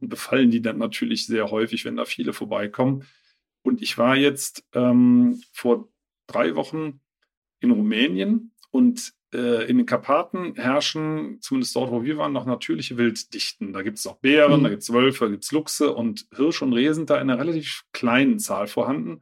[0.00, 3.02] und befallen die dann natürlich sehr häufig, wenn da viele vorbeikommen.
[3.62, 5.88] Und ich war jetzt ähm, vor
[6.28, 7.00] drei Wochen
[7.58, 13.74] in Rumänien und in den Karpaten herrschen, zumindest dort, wo wir waren, noch natürliche Wilddichten.
[13.74, 14.64] Da gibt es auch Bären, mhm.
[14.64, 17.28] da gibt es Wölfe, da gibt es Luchse und Hirsch und Reh sind da in
[17.28, 19.20] einer relativ kleinen Zahl vorhanden.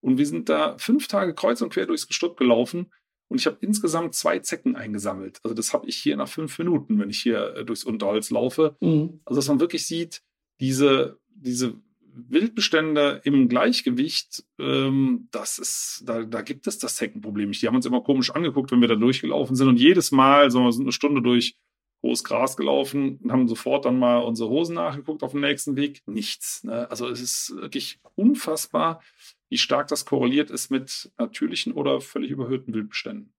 [0.00, 2.90] Und wir sind da fünf Tage kreuz und quer durchs Gestrüpp gelaufen
[3.28, 5.40] und ich habe insgesamt zwei Zecken eingesammelt.
[5.42, 8.76] Also das habe ich hier nach fünf Minuten, wenn ich hier äh, durchs Unterholz laufe.
[8.80, 9.20] Mhm.
[9.24, 10.22] Also dass man wirklich sieht,
[10.60, 11.74] diese, diese
[12.16, 17.62] Wildbestände im Gleichgewicht, ähm, das ist, da, da gibt es das Zeckenproblem nicht.
[17.62, 20.64] Die haben uns immer komisch angeguckt, wenn wir da durchgelaufen sind und jedes Mal, so,
[20.64, 21.56] wir sind eine Stunde durch
[22.02, 26.02] hohes Gras gelaufen und haben sofort dann mal unsere Hosen nachgeguckt auf dem nächsten Weg.
[26.06, 26.64] Nichts.
[26.64, 26.90] Ne?
[26.90, 29.02] Also es ist wirklich unfassbar,
[29.48, 33.32] wie stark das korreliert ist mit natürlichen oder völlig überhöhten Wildbeständen.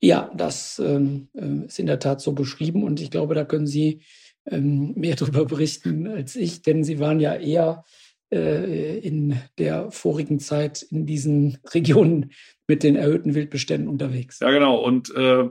[0.00, 3.68] Ja, das ähm, äh, ist in der Tat so beschrieben und ich glaube, da können
[3.68, 4.02] Sie
[4.46, 7.84] ähm, mehr darüber berichten als ich, denn Sie waren ja eher
[8.32, 12.32] äh, in der vorigen Zeit in diesen Regionen
[12.66, 14.40] mit den erhöhten Wildbeständen unterwegs.
[14.40, 14.76] Ja, genau.
[14.76, 15.48] Und äh,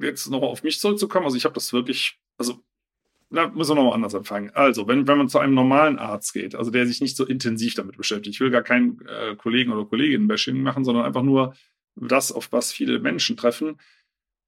[0.00, 2.62] jetzt noch auf mich zurückzukommen, also ich habe das wirklich, also
[3.30, 4.50] da müssen wir nochmal anders anfangen.
[4.54, 7.74] Also, wenn, wenn man zu einem normalen Arzt geht, also der sich nicht so intensiv
[7.74, 11.54] damit beschäftigt, ich will gar keinen äh, Kollegen oder Kolleginnen-Bashing machen, sondern einfach nur
[11.94, 13.80] das, auf was viele Menschen treffen.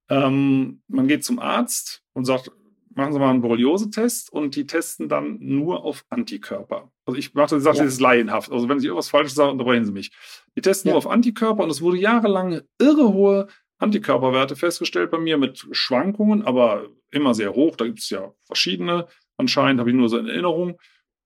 [0.09, 2.51] Ähm, man geht zum Arzt und sagt,
[2.95, 6.91] machen Sie mal einen Borreliose-Test und die testen dann nur auf Antikörper.
[7.05, 7.71] Also ich mache das, ja.
[7.71, 8.51] das ist laienhaft.
[8.51, 10.11] Also wenn Sie irgendwas Falsches sagen, unterbrechen Sie mich.
[10.55, 10.93] Die testen ja.
[10.93, 13.47] nur auf Antikörper und es wurde jahrelang irre hohe
[13.79, 17.75] Antikörperwerte festgestellt bei mir mit Schwankungen, aber immer sehr hoch.
[17.75, 19.07] Da gibt es ja verschiedene.
[19.37, 20.79] Anscheinend habe ich nur so in Erinnerung.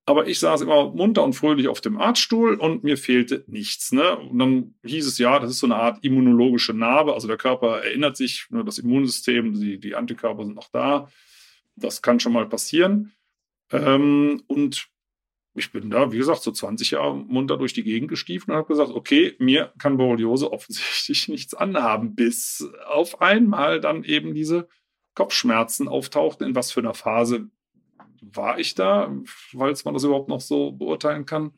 [0.06, 3.92] Aber ich saß immer munter und fröhlich auf dem Arztstuhl und mir fehlte nichts.
[3.92, 4.16] Ne?
[4.16, 7.14] Und dann hieß es ja, das ist so eine Art immunologische Narbe.
[7.14, 11.10] Also der Körper erinnert sich, nur das Immunsystem, die, die Antikörper sind noch da.
[11.78, 13.13] Das kann schon mal passieren.
[13.72, 14.90] Ähm, und
[15.54, 18.68] ich bin da, wie gesagt, so 20 Jahre munter durch die Gegend gestiefelt und habe
[18.68, 24.68] gesagt, okay, mir kann Borreliose offensichtlich nichts anhaben, bis auf einmal dann eben diese
[25.16, 26.48] Kopfschmerzen auftauchten.
[26.48, 27.50] In was für einer Phase
[28.22, 31.52] war ich da, falls man das überhaupt noch so beurteilen kann?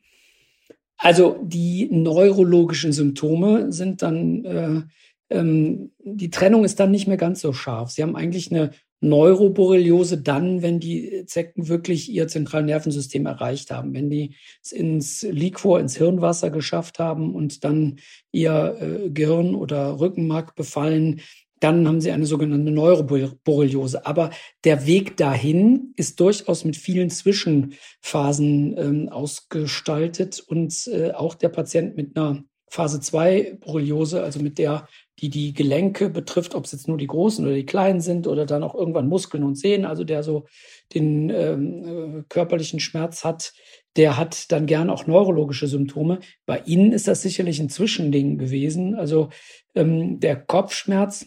[0.96, 4.82] Also die neurologischen Symptome sind dann, äh,
[5.30, 7.90] ähm, die Trennung ist dann nicht mehr ganz so scharf.
[7.90, 14.10] Sie haben eigentlich eine Neuroborreliose dann, wenn die Zecken wirklich ihr Zentralnervensystem erreicht haben, wenn
[14.10, 17.98] die es ins Liquor, ins Hirnwasser geschafft haben und dann
[18.30, 21.22] ihr äh, Gehirn oder Rückenmark befallen,
[21.60, 24.06] dann haben sie eine sogenannte Neuroborreliose.
[24.06, 24.30] Aber
[24.64, 31.96] der Weg dahin ist durchaus mit vielen Zwischenphasen ähm, ausgestaltet und äh, auch der Patient
[31.96, 34.88] mit einer Phase 2 Borreliose, also mit der
[35.20, 38.46] die die Gelenke betrifft, ob es jetzt nur die großen oder die kleinen sind oder
[38.46, 40.46] dann auch irgendwann Muskeln und Sehnen, also der so
[40.94, 43.52] den ähm, äh, körperlichen Schmerz hat,
[43.96, 46.20] der hat dann gern auch neurologische Symptome.
[46.46, 48.94] Bei Ihnen ist das sicherlich ein Zwischending gewesen.
[48.94, 49.30] Also
[49.74, 51.26] ähm, der Kopfschmerz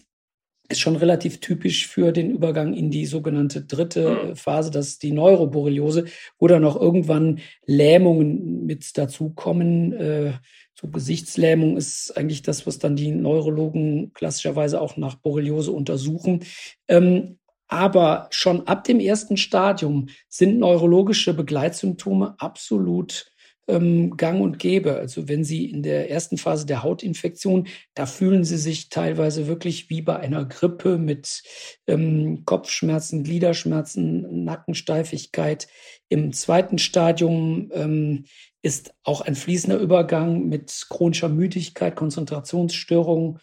[0.70, 4.36] ist schon relativ typisch für den Übergang in die sogenannte dritte mhm.
[4.36, 6.06] Phase, das ist die Neuroborreliose,
[6.40, 9.94] wo dann auch irgendwann Lähmungen mit dazukommen.
[9.94, 10.34] Äh,
[10.74, 16.44] so Gesichtslähmung ist eigentlich das, was dann die Neurologen klassischerweise auch nach Borreliose untersuchen.
[16.88, 23.33] Ähm, aber schon ab dem ersten Stadium sind neurologische Begleitsymptome absolut
[23.68, 24.96] ähm, gang und gäbe.
[24.96, 29.90] Also wenn Sie in der ersten Phase der Hautinfektion, da fühlen Sie sich teilweise wirklich
[29.90, 31.44] wie bei einer Grippe mit
[31.88, 35.68] ähm, Kopfschmerzen, Gliederschmerzen, Nackensteifigkeit.
[36.10, 38.26] Im zweiten Stadium ähm,
[38.62, 43.40] ist auch ein fließender Übergang mit chronischer Müdigkeit, Konzentrationsstörungen.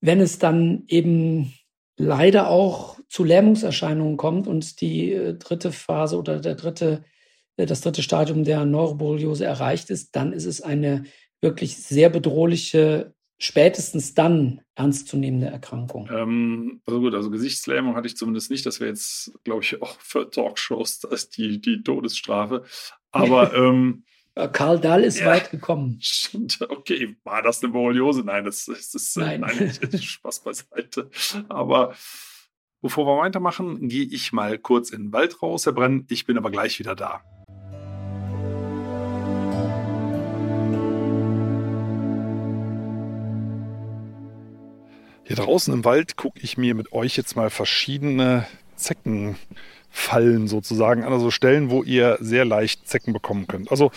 [0.00, 1.54] Wenn es dann eben
[1.96, 7.04] leider auch zu Lähmungserscheinungen kommt und die äh, dritte Phase oder der dritte
[7.66, 11.04] das dritte Stadium der Neuroborreliose erreicht ist, dann ist es eine
[11.40, 16.08] wirklich sehr bedrohliche, spätestens dann ernstzunehmende Erkrankung.
[16.12, 18.66] Ähm, also gut, also Gesichtslähmung hatte ich zumindest nicht.
[18.66, 22.64] Das wäre jetzt, glaube ich, auch für Talkshows das die, die Todesstrafe.
[23.10, 24.04] Aber ähm,
[24.52, 26.00] Karl Dahl ist ja, weit gekommen.
[26.68, 28.22] Okay, war das eine Borreliose?
[28.22, 29.40] Nein, das, das ist nein.
[29.40, 31.10] nein Spaß beiseite.
[31.48, 31.94] Aber
[32.80, 36.06] bevor wir weitermachen, gehe ich mal kurz in den Wald raus, Herr Brenn.
[36.08, 37.22] Ich bin aber gleich wieder da.
[45.28, 51.12] Hier draußen im Wald gucke ich mir mit euch jetzt mal verschiedene Zeckenfallen sozusagen an,
[51.12, 53.70] also Stellen, wo ihr sehr leicht Zecken bekommen könnt.
[53.70, 53.92] Also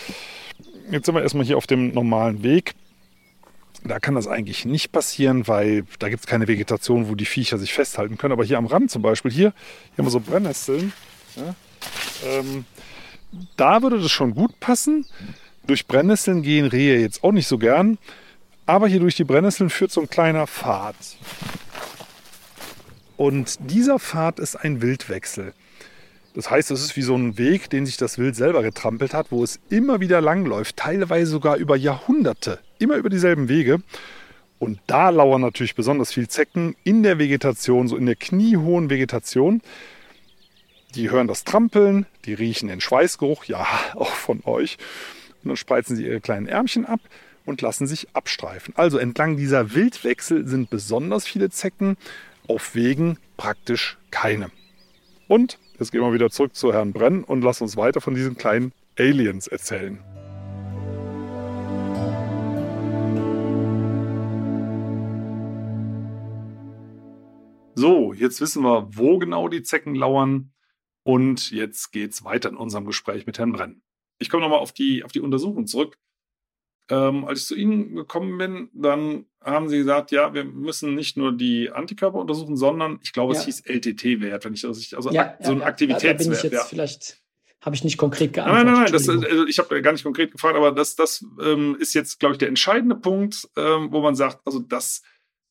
[0.90, 2.74] jetzt sind wir erstmal hier auf dem normalen Weg.
[3.82, 7.56] Da kann das eigentlich nicht passieren, weil da gibt es keine Vegetation, wo die Viecher
[7.56, 8.32] sich festhalten können.
[8.32, 9.54] Aber hier am Rand zum Beispiel, hier,
[9.94, 10.92] hier haben wir so Brennnesseln.
[11.36, 11.54] Ja,
[12.28, 12.66] ähm,
[13.56, 15.06] da würde das schon gut passen.
[15.66, 17.96] Durch Brennnesseln gehen Rehe jetzt auch nicht so gern.
[18.66, 20.94] Aber hier durch die Brennnesseln führt so ein kleiner Pfad.
[23.16, 25.52] Und dieser Pfad ist ein Wildwechsel.
[26.34, 29.30] Das heißt, es ist wie so ein Weg, den sich das Wild selber getrampelt hat,
[29.30, 33.82] wo es immer wieder langläuft, teilweise sogar über Jahrhunderte, immer über dieselben Wege.
[34.58, 39.60] Und da lauern natürlich besonders viel Zecken in der Vegetation, so in der kniehohen Vegetation.
[40.94, 44.78] Die hören das Trampeln, die riechen den Schweißgeruch, ja, auch von euch.
[45.42, 47.00] Und dann spreizen sie ihre kleinen Ärmchen ab
[47.44, 48.74] und lassen sich abstreifen.
[48.76, 51.96] Also entlang dieser Wildwechsel sind besonders viele Zecken,
[52.48, 54.50] auf Wegen praktisch keine.
[55.28, 58.36] Und jetzt gehen wir wieder zurück zu Herrn Brenn und lassen uns weiter von diesen
[58.36, 59.98] kleinen Aliens erzählen.
[67.74, 70.52] So, jetzt wissen wir, wo genau die Zecken lauern.
[71.04, 73.82] Und jetzt geht es weiter in unserem Gespräch mit Herrn Brenn.
[74.18, 75.98] Ich komme nochmal auf die, auf die Untersuchung zurück.
[76.90, 81.16] Ähm, als ich zu Ihnen gekommen bin, dann haben Sie gesagt, ja, wir müssen nicht
[81.16, 83.40] nur die Antikörper untersuchen, sondern ich glaube, ja.
[83.40, 86.20] es hieß LTT-Wert, wenn ich das richtig, also ja, so ein ja, Aktivitätswert.
[86.20, 87.22] Da bin ich jetzt vielleicht
[87.62, 88.64] habe ich nicht konkret geantwortet.
[88.66, 91.76] Nein, nein, nein, das, also ich habe gar nicht konkret gefragt, aber das, das ähm,
[91.78, 95.02] ist jetzt, glaube ich, der entscheidende Punkt, ähm, wo man sagt, also das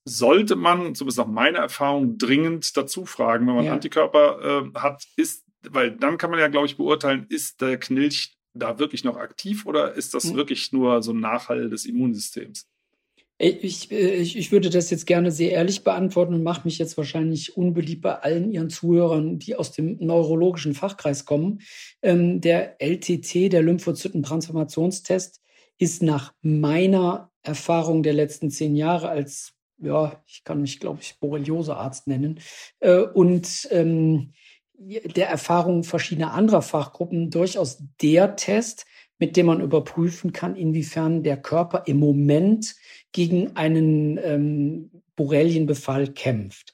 [0.03, 3.73] sollte man, zumindest nach meiner Erfahrung, dringend dazu fragen, wenn man ja.
[3.73, 8.35] Antikörper äh, hat, ist, weil dann kann man ja, glaube ich, beurteilen, ist der Knilch
[8.53, 10.35] da wirklich noch aktiv oder ist das hm.
[10.35, 12.67] wirklich nur so ein Nachhall des Immunsystems?
[13.43, 17.57] Ich, ich, ich würde das jetzt gerne sehr ehrlich beantworten und mache mich jetzt wahrscheinlich
[17.57, 21.61] unbeliebt bei allen Ihren Zuhörern, die aus dem neurologischen Fachkreis kommen.
[22.03, 25.41] Ähm, der LTT, der Lymphozytentransformationstest,
[25.79, 31.17] ist nach meiner Erfahrung der letzten zehn Jahre als, ja, ich kann mich, glaube ich,
[31.19, 32.39] Borreliose-Arzt nennen,
[32.79, 34.33] äh, und ähm,
[34.87, 38.85] der Erfahrung verschiedener anderer Fachgruppen durchaus der Test,
[39.19, 42.75] mit dem man überprüfen kann, inwiefern der Körper im Moment
[43.11, 46.73] gegen einen ähm, Borrelienbefall kämpft.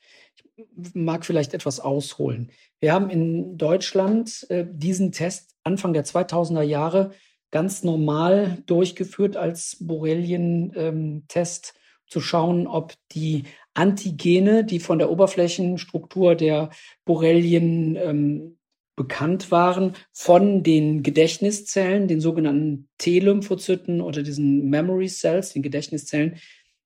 [0.56, 2.52] Ich mag vielleicht etwas ausholen.
[2.80, 7.12] Wir haben in Deutschland äh, diesen Test Anfang der 2000er Jahre
[7.52, 13.44] ganz normal durchgeführt als Borrelien-Test, ähm, zu schauen, ob die
[13.78, 16.72] Antigene, die von der Oberflächenstruktur der
[17.06, 18.58] Borrelien ähm,
[18.96, 26.38] bekannt waren, von den Gedächtniszellen, den sogenannten T-Lymphozyten oder diesen Memory Cells, den Gedächtniszellen,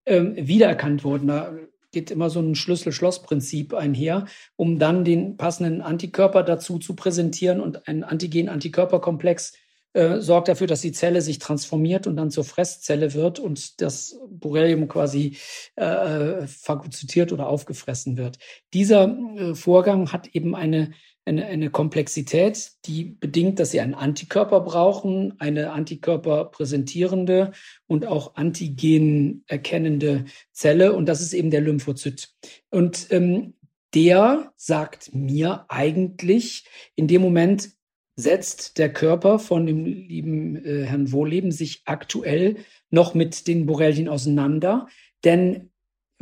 [0.06, 1.27] ähm, wiedererkannt wurden.
[1.27, 1.54] Da
[1.93, 4.25] geht immer so ein Schlüssel-Schloss-Prinzip einher,
[4.58, 9.53] um dann den passenden Antikörper dazu zu präsentieren und ein Antigen-Antikörperkomplex
[9.94, 14.18] äh, sorgt dafür, dass die Zelle sich transformiert und dann zur Fresszelle wird und das
[14.30, 15.38] Borrelium quasi
[15.76, 18.38] äh, phagozytiert oder aufgefressen wird.
[18.74, 20.92] Dieser äh, Vorgang hat eben eine
[21.26, 27.52] eine, eine Komplexität, die bedingt, dass sie einen Antikörper brauchen, eine Antikörper präsentierende
[27.88, 30.94] und auch Antigen erkennende Zelle.
[30.94, 32.34] Und das ist eben der Lymphozyt.
[32.70, 33.54] Und ähm,
[33.94, 36.66] der sagt mir eigentlich,
[36.96, 37.70] in dem Moment
[38.16, 42.57] setzt der Körper von dem lieben äh, Herrn Wohleben sich aktuell
[42.89, 44.88] noch mit den Borrelien auseinander.
[45.24, 45.72] Denn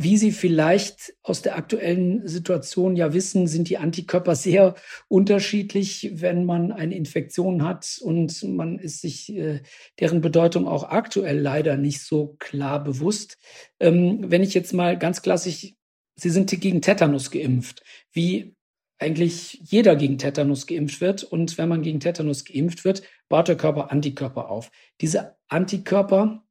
[0.01, 4.75] wie Sie vielleicht aus der aktuellen Situation ja wissen, sind die Antikörper sehr
[5.09, 9.59] unterschiedlich, wenn man eine Infektion hat und man ist sich äh,
[9.99, 13.37] deren Bedeutung auch aktuell leider nicht so klar bewusst.
[13.81, 15.73] Ähm, wenn ich jetzt mal ganz klassisch,
[16.15, 17.83] Sie sind gegen Tetanus geimpft,
[18.13, 18.55] wie
[18.99, 21.23] eigentlich jeder gegen Tetanus geimpft wird.
[21.23, 24.71] Und wenn man gegen Tetanus geimpft wird, baut der Körper Antikörper auf.
[25.01, 26.43] Diese Antikörper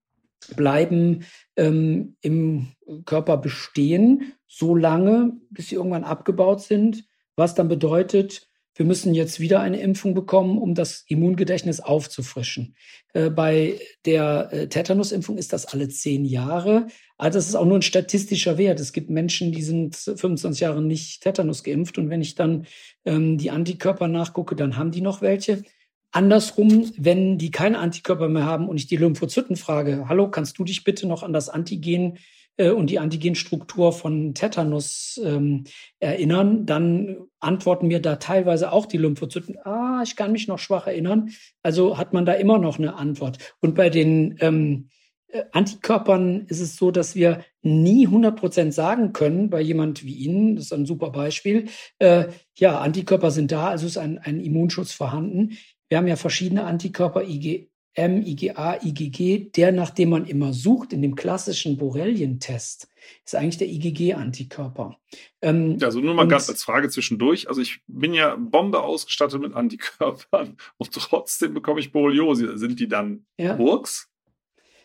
[0.57, 1.25] bleiben
[1.57, 2.69] ähm, im
[3.05, 7.05] Körper bestehen, so lange, bis sie irgendwann abgebaut sind,
[7.37, 8.48] was dann bedeutet,
[8.79, 12.77] wir müssen jetzt wieder eine Impfung bekommen, um das Immungedächtnis aufzufrischen.
[13.13, 16.87] Äh, bei der äh, Tetanusimpfung ist das alle zehn Jahre.
[17.17, 18.79] Also das ist auch nur ein statistischer Wert.
[18.79, 22.67] Es gibt Menschen, die sind 25 Jahre nicht Tetanus geimpft und wenn ich dann
[23.05, 25.65] ähm, die Antikörper nachgucke, dann haben die noch welche.
[26.13, 30.65] Andersrum, wenn die keine Antikörper mehr haben und ich die Lymphozyten frage, hallo, kannst du
[30.65, 32.19] dich bitte noch an das Antigen
[32.59, 35.65] äh, und die Antigenstruktur von Tetanus ähm,
[35.99, 40.87] erinnern, dann antworten mir da teilweise auch die Lymphozyten, ah, ich kann mich noch schwach
[40.87, 41.31] erinnern.
[41.63, 43.39] Also hat man da immer noch eine Antwort.
[43.61, 44.91] Und bei den ähm,
[45.29, 50.15] äh, Antikörpern ist es so, dass wir nie 100 Prozent sagen können, bei jemand wie
[50.15, 54.41] Ihnen, das ist ein super Beispiel, äh, ja, Antikörper sind da, also ist ein, ein
[54.41, 55.57] Immunschutz vorhanden.
[55.89, 57.23] Wir haben ja verschiedene Antikörper,
[57.97, 59.51] IgM, IgA, IgG.
[59.53, 62.89] Der, nach dem man immer sucht in dem klassischen Borrelien-Test,
[63.25, 64.97] ist eigentlich der IgG-Antikörper.
[65.43, 67.49] Ähm, also nur mal ganz als Frage zwischendurch.
[67.49, 72.59] Also ich bin ja Bombe ausgestattet mit Antikörpern und trotzdem bekomme ich Borreliose.
[72.59, 73.55] Sind die dann ja.
[73.55, 74.09] Burks?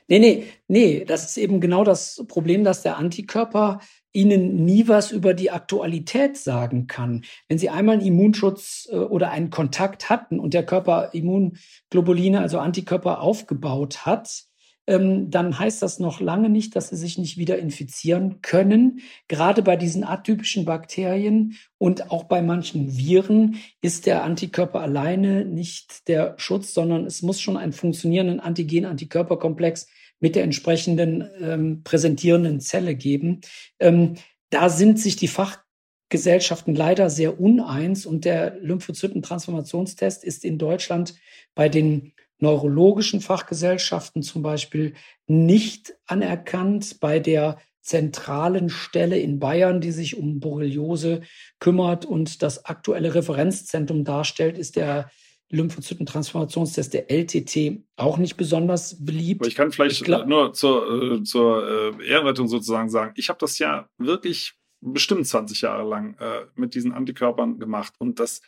[0.08, 3.80] Nee, nee, nee, das ist eben genau das Problem, dass der Antikörper
[4.14, 7.24] ihnen nie was über die Aktualität sagen kann.
[7.48, 12.60] Wenn sie einmal einen Immunschutz äh, oder einen Kontakt hatten und der Körper Immunglobuline, also
[12.60, 14.46] Antikörper aufgebaut hat,
[14.86, 19.00] ähm, dann heißt das noch lange nicht, dass sie sich nicht wieder infizieren können.
[19.28, 26.08] Gerade bei diesen atypischen Bakterien und auch bei manchen Viren ist der Antikörper alleine nicht
[26.08, 29.88] der Schutz, sondern es muss schon einen funktionierenden Antigen-Antikörperkomplex
[30.24, 33.42] mit der entsprechenden ähm, präsentierenden Zelle geben.
[33.78, 34.14] Ähm,
[34.52, 41.16] da sind sich die Fachgesellschaften leider sehr uneins und der Lymphozytentransformationstest ist in Deutschland
[41.56, 44.94] bei den neurologischen Fachgesellschaften zum Beispiel
[45.28, 51.20] nicht anerkannt, bei der zentralen Stelle in Bayern, die sich um Borreliose
[51.60, 55.12] kümmert und das aktuelle Referenzzentrum darstellt, ist der
[55.54, 59.42] Lymphozytentransformationstest, der LTT, auch nicht besonders beliebt.
[59.42, 61.68] Aber ich kann vielleicht ich glaub, nur zur, äh, zur
[62.00, 66.76] äh, Ehrenrettung sozusagen sagen, ich habe das ja wirklich bestimmt 20 Jahre lang äh, mit
[66.76, 68.42] diesen Antikörpern gemacht und das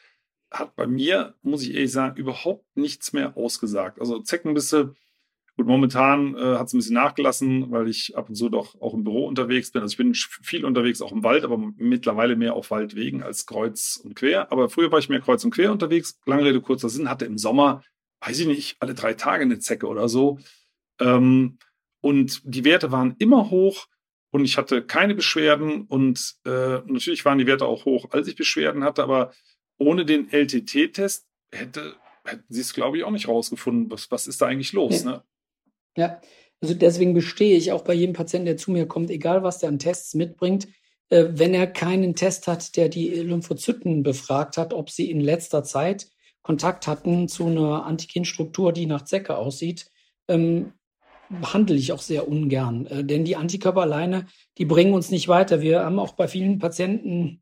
[0.52, 4.00] hat bei mir, muss ich ehrlich sagen, überhaupt nichts mehr ausgesagt.
[4.00, 4.96] Also Zeckenbisse
[5.58, 8.94] Gut, momentan äh, hat es ein bisschen nachgelassen, weil ich ab und zu doch auch
[8.94, 9.82] im Büro unterwegs bin.
[9.82, 14.02] Also ich bin viel unterwegs, auch im Wald, aber mittlerweile mehr auf Waldwegen als kreuz
[14.04, 14.52] und quer.
[14.52, 16.20] Aber früher war ich mehr kreuz und quer unterwegs.
[16.26, 17.84] Lange Rede, kurzer Sinn, hatte im Sommer,
[18.20, 20.40] weiß ich nicht, alle drei Tage eine Zecke oder so.
[21.00, 21.58] Ähm,
[22.02, 23.88] und die Werte waren immer hoch
[24.32, 25.84] und ich hatte keine Beschwerden.
[25.84, 29.32] Und äh, natürlich waren die Werte auch hoch, als ich Beschwerden hatte, aber
[29.78, 31.96] ohne den LTT-Test hätte
[32.26, 33.90] hätten sie es, glaube ich, auch nicht rausgefunden.
[33.92, 35.04] Was, was ist da eigentlich los?
[35.04, 35.12] Ja.
[35.12, 35.24] Ne?
[35.98, 36.20] Ja,
[36.62, 39.70] also deswegen bestehe ich auch bei jedem Patienten, der zu mir kommt, egal was der
[39.70, 40.68] an Tests mitbringt,
[41.10, 45.64] äh, wenn er keinen Test hat, der die Lymphozyten befragt hat, ob sie in letzter
[45.64, 46.08] Zeit
[46.42, 49.90] Kontakt hatten zu einer Antigenstruktur, die nach Zecke aussieht,
[50.28, 50.74] ähm,
[51.30, 52.86] behandle ich auch sehr ungern.
[52.88, 54.28] Äh, denn die Antikörper alleine,
[54.58, 55.62] die bringen uns nicht weiter.
[55.62, 57.42] Wir haben auch bei vielen Patienten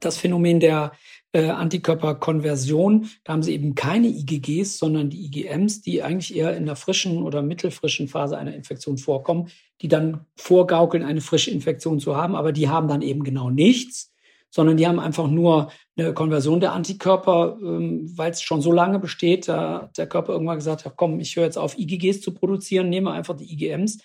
[0.00, 0.92] das Phänomen der
[1.36, 3.10] äh, Antikörperkonversion.
[3.24, 7.22] Da haben sie eben keine IgGs, sondern die IgMs, die eigentlich eher in der frischen
[7.22, 9.48] oder mittelfrischen Phase einer Infektion vorkommen,
[9.82, 14.14] die dann vorgaukeln, eine frische Infektion zu haben, aber die haben dann eben genau nichts,
[14.48, 18.98] sondern die haben einfach nur eine Konversion der Antikörper, ähm, weil es schon so lange
[18.98, 22.32] besteht, da hat der Körper irgendwann gesagt, ja, komm, ich höre jetzt auf, IgGs zu
[22.32, 23.98] produzieren, nehme einfach die IgMs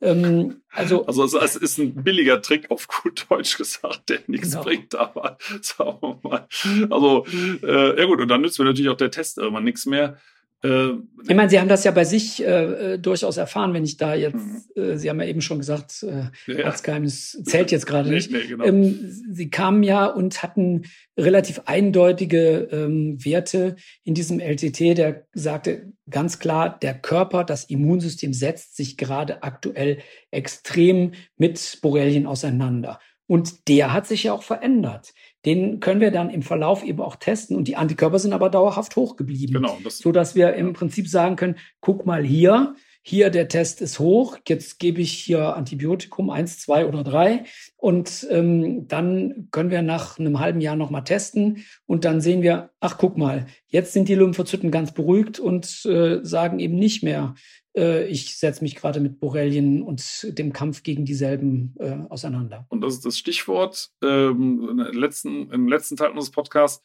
[0.00, 4.64] ähm, also, also es ist ein billiger Trick auf gut Deutsch gesagt, der nichts genau.
[4.64, 6.48] bringt, aber sagen wir mal.
[6.90, 7.26] Also,
[7.62, 10.18] äh, ja gut, und dann nützt mir natürlich auch der Test irgendwann nichts mehr.
[10.62, 10.90] Äh,
[11.28, 14.14] ich meine, Sie haben das ja bei sich äh, äh durchaus erfahren, wenn ich da
[14.14, 14.62] jetzt, mhm.
[14.74, 16.66] äh, Sie haben ja eben schon gesagt, äh, ja.
[16.66, 18.30] Ortsgeheimnis zählt jetzt gerade nicht.
[18.30, 18.64] Nee, genau.
[18.64, 18.98] ähm,
[19.30, 20.84] Sie kamen ja und hatten
[21.18, 28.32] relativ eindeutige ähm, Werte in diesem LTT, der sagte ganz klar, der Körper, das Immunsystem
[28.32, 29.98] setzt sich gerade aktuell
[30.30, 33.00] extrem mit Borrelien auseinander.
[33.26, 35.12] Und der hat sich ja auch verändert.
[35.46, 38.96] Den können wir dann im Verlauf eben auch testen und die Antikörper sind aber dauerhaft
[38.96, 39.54] hoch geblieben.
[39.54, 39.78] Genau.
[39.84, 42.74] Das so dass wir im Prinzip sagen können, guck mal hier,
[43.08, 47.44] hier der Test ist hoch, jetzt gebe ich hier Antibiotikum eins, zwei oder drei
[47.76, 52.70] und ähm, dann können wir nach einem halben Jahr nochmal testen und dann sehen wir,
[52.80, 57.36] ach guck mal, jetzt sind die Lymphozyten ganz beruhigt und äh, sagen eben nicht mehr,
[57.76, 62.66] äh, ich setze mich gerade mit Borrelien und dem Kampf gegen dieselben äh, auseinander.
[62.70, 66.84] Und das ist das Stichwort ähm, letzten, im letzten Teil unseres Podcasts.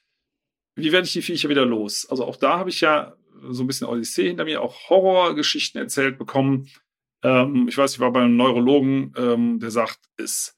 [0.76, 2.08] Wie werde ich die Viecher wieder los?
[2.08, 3.16] Also auch da habe ich ja
[3.50, 6.70] so ein bisschen Odyssee hinter mir, auch Horrorgeschichten erzählt bekommen.
[7.24, 10.58] Ähm, ich weiß, ich war bei einem Neurologen, ähm, der sagt, es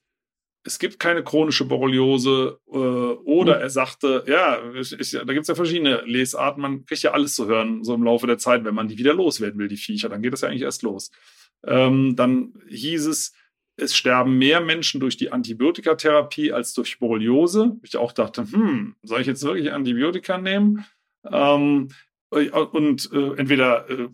[0.64, 3.62] es gibt keine chronische Borreliose äh, oder mhm.
[3.62, 7.34] er sagte, ja, ist, ist, da gibt es ja verschiedene Lesarten, man kriegt ja alles
[7.34, 10.08] zu hören, so im Laufe der Zeit, wenn man die wieder loswerden will, die Viecher,
[10.08, 11.10] dann geht das ja eigentlich erst los.
[11.66, 13.34] Ähm, dann hieß es,
[13.76, 17.76] es sterben mehr Menschen durch die Antibiotikatherapie als durch Borreliose.
[17.82, 20.84] Ich auch dachte, hm, soll ich jetzt wirklich Antibiotika nehmen?
[21.30, 21.94] Ähm, äh,
[22.30, 24.08] und äh, entweder äh,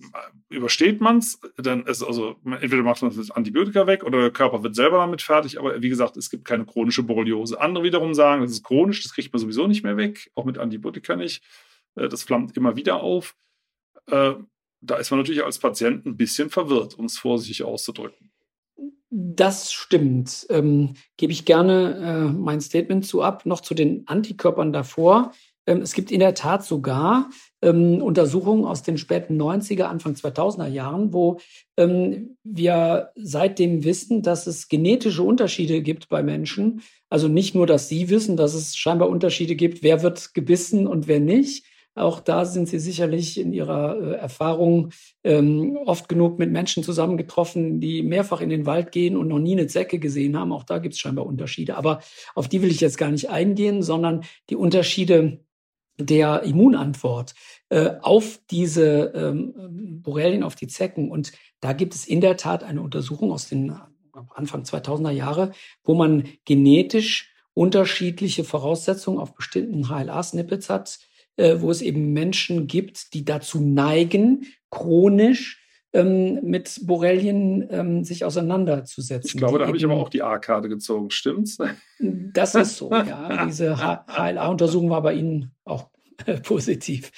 [0.50, 4.62] übersteht man es, dann ist also entweder macht man das Antibiotika weg oder der Körper
[4.62, 5.58] wird selber damit fertig.
[5.58, 7.60] Aber wie gesagt, es gibt keine chronische Borreliose.
[7.60, 10.58] Andere wiederum sagen, das ist chronisch, das kriegt man sowieso nicht mehr weg, auch mit
[10.58, 11.42] Antibiotika nicht.
[11.94, 13.36] Äh, das flammt immer wieder auf.
[14.06, 14.34] Äh,
[14.82, 18.30] da ist man natürlich als Patient ein bisschen verwirrt, um es vorsichtig auszudrücken.
[19.10, 20.46] Das stimmt.
[20.50, 23.44] Ähm, Gebe ich gerne äh, mein Statement zu ab.
[23.44, 25.32] Noch zu den Antikörpern davor.
[25.70, 27.30] Ähm, es gibt in der Tat sogar
[27.62, 31.38] ähm, Untersuchungen aus den späten 90er, Anfang 2000er Jahren, wo
[31.76, 36.82] ähm, wir seitdem wissen, dass es genetische Unterschiede gibt bei Menschen.
[37.08, 41.06] Also nicht nur, dass Sie wissen, dass es scheinbar Unterschiede gibt, wer wird gebissen und
[41.06, 41.64] wer nicht.
[41.96, 44.90] Auch da sind Sie sicherlich in Ihrer äh, Erfahrung
[45.22, 49.52] ähm, oft genug mit Menschen zusammengetroffen, die mehrfach in den Wald gehen und noch nie
[49.52, 50.52] eine Zecke gesehen haben.
[50.52, 51.76] Auch da gibt es scheinbar Unterschiede.
[51.76, 52.00] Aber
[52.34, 55.44] auf die will ich jetzt gar nicht eingehen, sondern die Unterschiede
[56.00, 57.34] der Immunantwort
[57.68, 61.10] äh, auf diese ähm, Borrelien, auf die Zecken.
[61.10, 63.74] Und da gibt es in der Tat eine Untersuchung aus den
[64.34, 65.52] Anfang 2000er Jahre,
[65.84, 70.98] wo man genetisch unterschiedliche Voraussetzungen auf bestimmten HLA-Snippets hat,
[71.36, 75.59] äh, wo es eben Menschen gibt, die dazu neigen, chronisch
[75.92, 79.28] ähm, mit Borrelien ähm, sich auseinanderzusetzen.
[79.28, 81.58] Ich glaube, da habe ich aber auch die A-Karte gezogen, stimmt's?
[82.02, 83.44] Das ist so, ja.
[83.44, 85.90] Diese HLA-Untersuchung war bei Ihnen auch
[86.42, 87.10] positiv.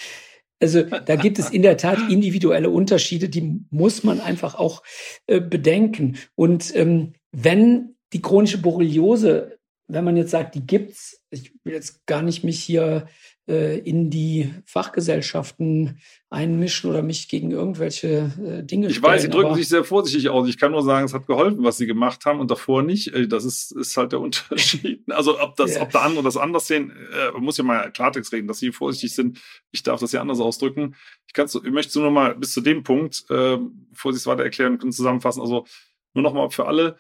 [0.61, 4.83] Also da gibt es in der Tat individuelle Unterschiede, die muss man einfach auch
[5.27, 6.19] äh, bedenken.
[6.37, 9.59] Und ähm, wenn die chronische Borreliose,
[9.89, 13.07] wenn man jetzt sagt, die gibt's, ich will jetzt gar nicht mich hier
[13.49, 15.99] äh, in die Fachgesellschaften
[16.31, 20.29] einmischen oder mich gegen irgendwelche äh, Dinge Ich stellen, weiß, Sie drücken sich sehr vorsichtig
[20.29, 20.49] aus.
[20.49, 23.13] Ich kann nur sagen, es hat geholfen, was Sie gemacht haben und davor nicht.
[23.13, 25.03] Äh, das ist, ist halt der Unterschied.
[25.11, 25.83] Also ob das, ja.
[25.83, 29.15] ob der andere das anders sehen, äh, muss ja mal Klartext reden, dass Sie vorsichtig
[29.15, 29.41] sind.
[29.73, 30.95] Ich darf das ja anders ausdrücken.
[31.27, 33.59] Ich, kann's, ich möchte nur noch mal bis zu dem Punkt, äh,
[33.91, 35.41] bevor Sie es weiter erklären können, zusammenfassen.
[35.41, 35.67] Also
[36.15, 36.99] nur noch mal für alle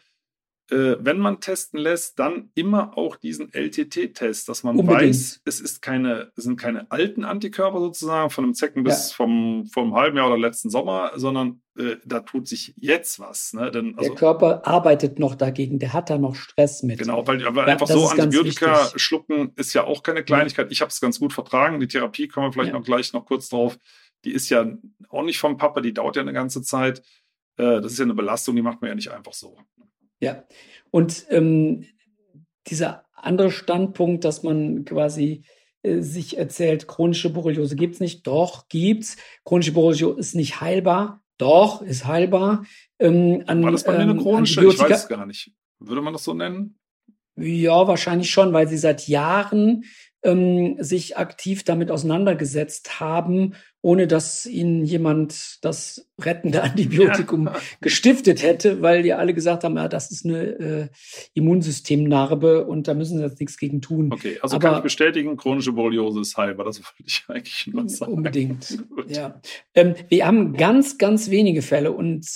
[0.72, 5.10] äh, wenn man testen lässt, dann immer auch diesen LTT-Test, dass man Unbedingt.
[5.10, 9.16] weiß, es ist keine, sind keine alten Antikörper sozusagen von einem Zecken bis ja.
[9.16, 13.52] vom, vom halben Jahr oder letzten Sommer, sondern äh, da tut sich jetzt was.
[13.52, 13.70] Ne?
[13.70, 16.98] Denn, also, der Körper arbeitet noch dagegen, der hat da noch Stress mit.
[16.98, 20.72] Genau, weil, weil ja, einfach so Antibiotika schlucken ist ja auch keine Kleinigkeit.
[20.72, 21.80] Ich habe es ganz gut vertragen.
[21.80, 22.78] Die Therapie kommen wir vielleicht ja.
[22.78, 23.78] noch gleich noch kurz drauf.
[24.24, 24.66] Die ist ja
[25.10, 27.00] auch nicht vom Papa, die dauert ja eine ganze Zeit.
[27.58, 29.58] Äh, das ist ja eine Belastung, die macht man ja nicht einfach so.
[30.22, 30.44] Ja,
[30.92, 31.84] und ähm,
[32.68, 35.42] dieser andere Standpunkt, dass man quasi
[35.82, 39.16] äh, sich erzählt, chronische Borreliose gibt's nicht, doch gibt's.
[39.44, 42.64] Chronische Borreliose ist nicht heilbar, doch ist heilbar.
[43.00, 44.60] Ähm, an, War das bei mir eine ähm, chronische?
[44.60, 45.50] Antibiotika ich weiß es gar nicht.
[45.80, 46.78] Würde man das so nennen?
[47.34, 49.84] Ja, wahrscheinlich schon, weil sie seit Jahren
[50.22, 57.56] ähm, sich aktiv damit auseinandergesetzt haben, ohne dass ihnen jemand das rettende Antibiotikum ja.
[57.80, 60.88] gestiftet hätte, weil die alle gesagt haben, ja, das ist eine äh,
[61.34, 64.12] Immunsystemnarbe und da müssen sie jetzt nichts gegen tun.
[64.12, 67.88] Okay, also Aber, kann ich bestätigen, chronische Borreliose ist heilbar, das wollte ich eigentlich nur
[67.88, 68.12] sagen.
[68.12, 69.40] Unbedingt, ja.
[69.74, 72.26] Ähm, wir haben ganz, ganz wenige Fälle und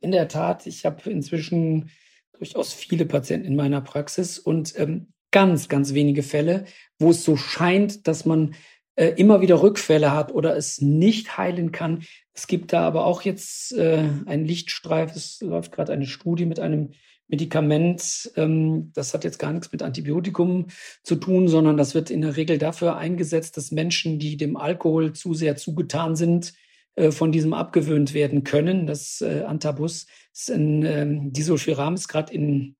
[0.00, 1.90] in der Tat, ich habe inzwischen
[2.38, 6.64] durchaus viele Patienten in meiner Praxis und ähm, ganz, ganz wenige Fälle,
[7.00, 8.54] wo es so scheint, dass man
[8.94, 12.04] äh, immer wieder Rückfälle hat oder es nicht heilen kann.
[12.32, 15.16] Es gibt da aber auch jetzt äh, einen Lichtstreif.
[15.16, 16.90] Es läuft gerade eine Studie mit einem
[17.26, 18.30] Medikament.
[18.36, 20.66] Ähm, das hat jetzt gar nichts mit Antibiotikum
[21.02, 25.12] zu tun, sondern das wird in der Regel dafür eingesetzt, dass Menschen, die dem Alkohol
[25.14, 26.52] zu sehr zugetan sind,
[26.96, 28.86] äh, von diesem abgewöhnt werden können.
[28.86, 32.76] Das äh, Antabus ist ein ähm, Disulfiram, ist gerade in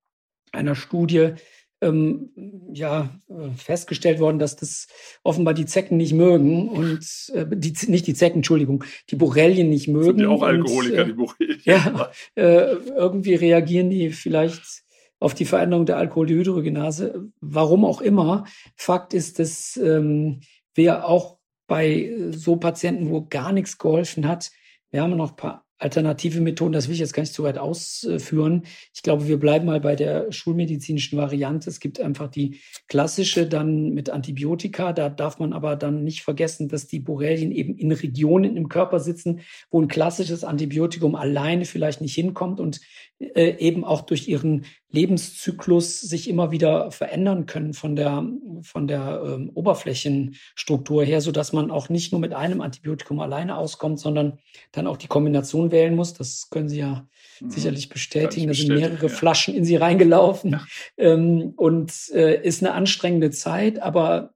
[0.52, 1.34] einer Studie
[1.80, 2.30] ähm,
[2.72, 4.86] ja, äh, festgestellt worden, dass das
[5.22, 9.88] offenbar die Zecken nicht mögen und äh, die, nicht die Zecken, Entschuldigung, die Borrelien nicht
[9.88, 10.18] mögen.
[10.18, 11.60] Sind ja auch Alkoholiker, und, äh, die Borrelien.
[11.64, 14.84] Ja, äh, irgendwie reagieren die vielleicht
[15.18, 18.44] auf die Veränderung der Alkoholdehydrogenase, warum auch immer.
[18.74, 20.40] Fakt ist, dass ähm,
[20.74, 24.50] wir auch bei so Patienten, wo gar nichts geholfen hat,
[24.90, 27.58] wir haben noch ein paar alternative Methoden, das will ich jetzt gar nicht zu weit
[27.58, 28.62] ausführen.
[28.94, 31.70] Ich glaube, wir bleiben mal bei der schulmedizinischen Variante.
[31.70, 34.92] Es gibt einfach die klassische dann mit Antibiotika.
[34.92, 39.00] Da darf man aber dann nicht vergessen, dass die Borrelien eben in Regionen im Körper
[39.00, 42.80] sitzen, wo ein klassisches Antibiotikum alleine vielleicht nicht hinkommt und
[43.18, 48.26] äh, eben auch durch ihren Lebenszyklus sich immer wieder verändern können von der,
[48.62, 53.56] von der ähm, Oberflächenstruktur her, so dass man auch nicht nur mit einem Antibiotikum alleine
[53.56, 54.38] auskommt, sondern
[54.72, 56.14] dann auch die Kombination wählen muss.
[56.14, 57.06] Das können Sie ja
[57.40, 57.50] mhm.
[57.50, 58.48] sicherlich bestätigen.
[58.48, 59.08] Da sind mehrere ja.
[59.08, 60.66] Flaschen in Sie reingelaufen ja.
[60.96, 64.34] ähm, und äh, ist eine anstrengende Zeit, aber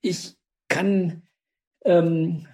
[0.00, 0.34] ich
[0.68, 1.22] kann,
[1.84, 2.48] ähm,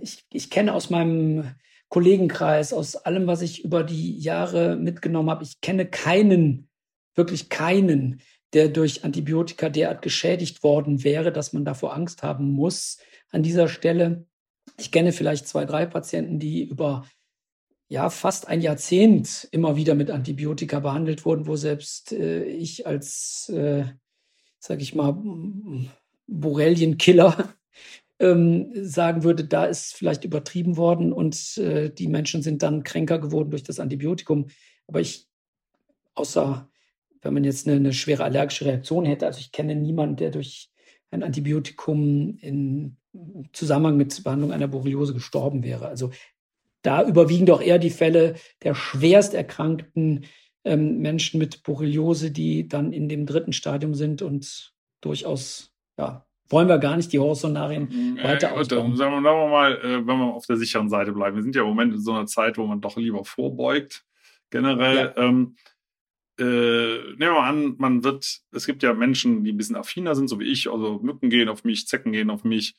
[0.00, 1.54] ich, ich kenne aus meinem
[1.88, 6.67] Kollegenkreis, aus allem, was ich über die Jahre mitgenommen habe, ich kenne keinen
[7.18, 8.22] wirklich keinen,
[8.54, 12.98] der durch Antibiotika derart geschädigt worden wäre, dass man davor Angst haben muss.
[13.30, 14.26] An dieser Stelle,
[14.78, 17.04] ich kenne vielleicht zwei, drei Patienten, die über
[17.88, 23.48] ja, fast ein Jahrzehnt immer wieder mit Antibiotika behandelt wurden, wo selbst äh, ich als,
[23.48, 23.84] äh,
[24.58, 25.22] sage ich mal,
[26.26, 27.54] Borrelienkiller
[28.18, 33.18] ähm, sagen würde, da ist vielleicht übertrieben worden und äh, die Menschen sind dann kränker
[33.18, 34.48] geworden durch das Antibiotikum.
[34.86, 35.26] Aber ich,
[36.14, 36.68] außer
[37.22, 39.26] wenn man jetzt eine, eine schwere allergische Reaktion hätte.
[39.26, 40.70] Also ich kenne niemanden, der durch
[41.10, 42.96] ein Antibiotikum in
[43.52, 45.88] Zusammenhang mit Behandlung einer Borreliose gestorben wäre.
[45.88, 46.10] Also
[46.82, 50.26] da überwiegen doch eher die Fälle der schwerst erkrankten
[50.64, 56.68] ähm, Menschen mit Borreliose, die dann in dem dritten Stadium sind und durchaus, ja, wollen
[56.68, 58.22] wir gar nicht die Horrorszenarien mhm.
[58.22, 58.96] weiter äh, ausbauen.
[58.96, 61.36] Sagen wir, sagen wir mal, äh, wenn wir auf der sicheren Seite bleiben.
[61.36, 64.04] Wir sind ja im Moment in so einer Zeit, wo man doch lieber vorbeugt,
[64.50, 65.12] generell.
[65.16, 65.22] Ja.
[65.22, 65.56] Ähm,
[66.38, 70.14] äh, nehmen wir mal an, man wird, es gibt ja Menschen, die ein bisschen affiner
[70.14, 72.74] sind, so wie ich, also Mücken gehen auf mich, Zecken gehen auf mich.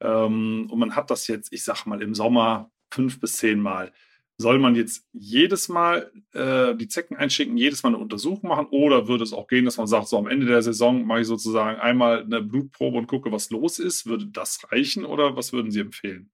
[0.00, 3.92] Ähm, und man hat das jetzt, ich sag mal, im Sommer fünf bis zehn Mal.
[4.36, 9.06] Soll man jetzt jedes Mal äh, die Zecken einschicken, jedes Mal eine Untersuchung machen oder
[9.06, 11.78] würde es auch gehen, dass man sagt, so am Ende der Saison mache ich sozusagen
[11.78, 14.06] einmal eine Blutprobe und gucke, was los ist?
[14.06, 16.30] Würde das reichen oder was würden Sie empfehlen?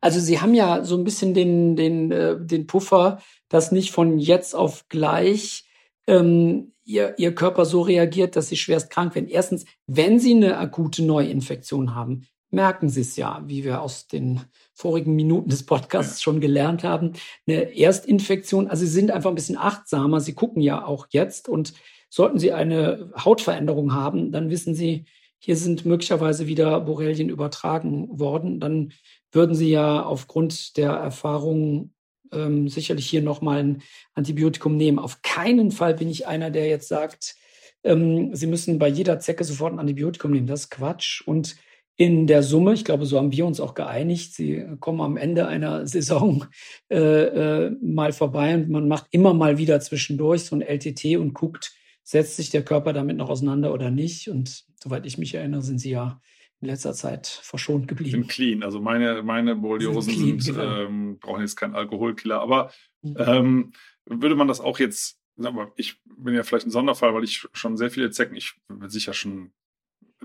[0.00, 4.18] Also Sie haben ja so ein bisschen den, den, äh, den Puffer, dass nicht von
[4.18, 5.67] jetzt auf gleich
[6.08, 9.28] ähm, ihr, ihr Körper so reagiert, dass sie schwerst krank werden.
[9.28, 14.40] Erstens, wenn sie eine akute Neuinfektion haben, merken sie es ja, wie wir aus den
[14.72, 17.12] vorigen Minuten des Podcasts schon gelernt haben.
[17.46, 20.20] Eine Erstinfektion, also sie sind einfach ein bisschen achtsamer.
[20.20, 21.74] Sie gucken ja auch jetzt und
[22.08, 25.04] sollten sie eine Hautveränderung haben, dann wissen sie,
[25.40, 28.60] hier sind möglicherweise wieder Borrelien übertragen worden.
[28.60, 28.92] Dann
[29.30, 31.94] würden sie ja aufgrund der Erfahrungen
[32.32, 33.82] ähm, sicherlich hier nochmal ein
[34.14, 34.98] Antibiotikum nehmen.
[34.98, 37.36] Auf keinen Fall bin ich einer, der jetzt sagt,
[37.84, 40.46] ähm, Sie müssen bei jeder Zecke sofort ein Antibiotikum nehmen.
[40.46, 41.22] Das ist Quatsch.
[41.26, 41.56] Und
[41.96, 45.48] in der Summe, ich glaube, so haben wir uns auch geeinigt, Sie kommen am Ende
[45.48, 46.44] einer Saison
[46.90, 51.34] äh, äh, mal vorbei und man macht immer mal wieder zwischendurch so ein LTT und
[51.34, 51.72] guckt,
[52.04, 54.28] setzt sich der Körper damit noch auseinander oder nicht.
[54.28, 56.20] Und soweit ich mich erinnere, sind Sie ja
[56.60, 58.22] in letzter Zeit verschont geblieben.
[58.22, 58.62] Sind clean.
[58.62, 60.80] Also meine, meine Borreliosen sind, sind genau.
[60.80, 62.40] ähm, brauchen jetzt keinen Alkoholkiller.
[62.40, 63.16] Aber mhm.
[63.18, 63.72] ähm,
[64.06, 67.76] würde man das auch jetzt, mal, ich bin ja vielleicht ein Sonderfall, weil ich schon
[67.76, 69.52] sehr viele Zecken, ich bin sicher schon,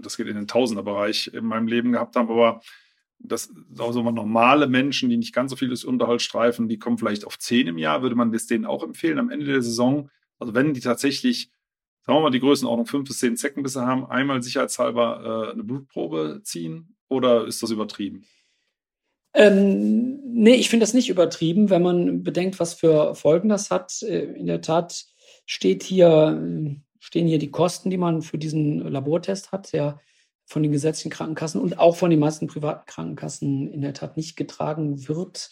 [0.01, 2.61] das geht in den Tausenderbereich in meinem Leben gehabt habe, aber
[3.19, 7.25] das also normale Menschen, die nicht ganz so viel des Unterhalt streifen, die kommen vielleicht
[7.25, 10.09] auf zehn im Jahr, würde man das denen auch empfehlen am Ende der Saison.
[10.39, 11.51] Also wenn die tatsächlich
[12.05, 16.41] sagen wir mal, die Größenordnung fünf bis zehn Zeckenbisse haben, einmal sicherheitshalber äh, eine Blutprobe
[16.43, 18.25] ziehen oder ist das übertrieben?
[19.35, 24.01] Ähm, nee, ich finde das nicht übertrieben, wenn man bedenkt, was für Folgen das hat.
[24.03, 25.05] Äh, in der Tat
[25.45, 29.99] steht hier, stehen hier die Kosten, die man für diesen Labortest hat, der
[30.45, 34.35] von den gesetzlichen Krankenkassen und auch von den meisten privaten Krankenkassen in der Tat nicht
[34.35, 35.49] getragen wird.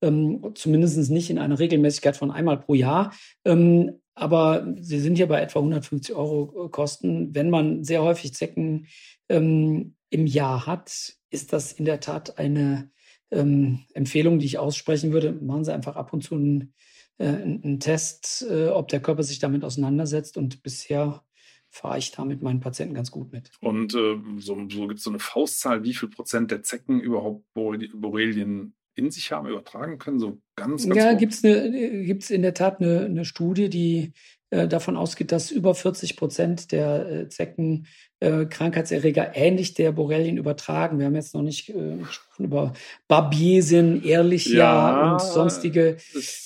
[0.00, 3.12] Ähm, zumindest nicht in einer Regelmäßigkeit von einmal pro Jahr.
[3.44, 7.34] Ähm, aber sie sind hier bei etwa 150 Euro äh, Kosten.
[7.34, 8.86] Wenn man sehr häufig Zecken
[9.28, 12.90] ähm, im Jahr hat, ist das in der Tat eine
[13.30, 15.32] ähm, Empfehlung, die ich aussprechen würde.
[15.32, 16.74] Machen Sie einfach ab und zu einen,
[17.18, 20.36] äh, einen Test, äh, ob der Körper sich damit auseinandersetzt.
[20.36, 21.24] Und bisher
[21.70, 23.50] fahre ich da mit meinen Patienten ganz gut mit.
[23.60, 27.44] Und äh, so, so gibt es so eine Faustzahl, wie viel Prozent der Zecken überhaupt
[27.52, 30.18] Borrelien in sich haben, übertragen können?
[30.18, 34.12] So ganz, ganz Ja, gibt es gibt's in der Tat eine, eine Studie, die
[34.54, 37.86] äh, davon ausgeht, dass über 40 Prozent der äh, Zecken
[38.20, 40.98] äh, Krankheitserreger ähnlich der Borrelien übertragen.
[40.98, 42.72] Wir haben jetzt noch nicht äh, gesprochen über
[43.08, 45.96] Babiesin, Ehrlichia ja, und sonstige.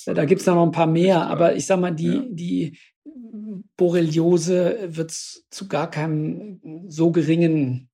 [0.07, 1.26] da gibt es noch ein paar mehr.
[1.26, 2.24] Aber ich sag mal, die, ja.
[2.30, 2.78] die
[3.76, 7.90] Borreliose wird zu gar keinem so geringen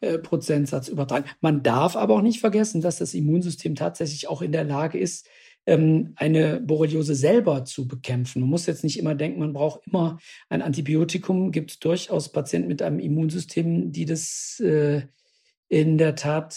[0.00, 1.26] äh, Prozentsatz übertragen.
[1.40, 5.28] Man darf aber auch nicht vergessen, dass das Immunsystem tatsächlich auch in der Lage ist,
[5.66, 8.40] ähm, eine Borreliose selber zu bekämpfen.
[8.40, 10.18] Man muss jetzt nicht immer denken, man braucht immer
[10.48, 11.50] ein Antibiotikum.
[11.50, 15.02] Gibt es durchaus Patienten mit einem Immunsystem, die das äh,
[15.68, 16.56] in der Tat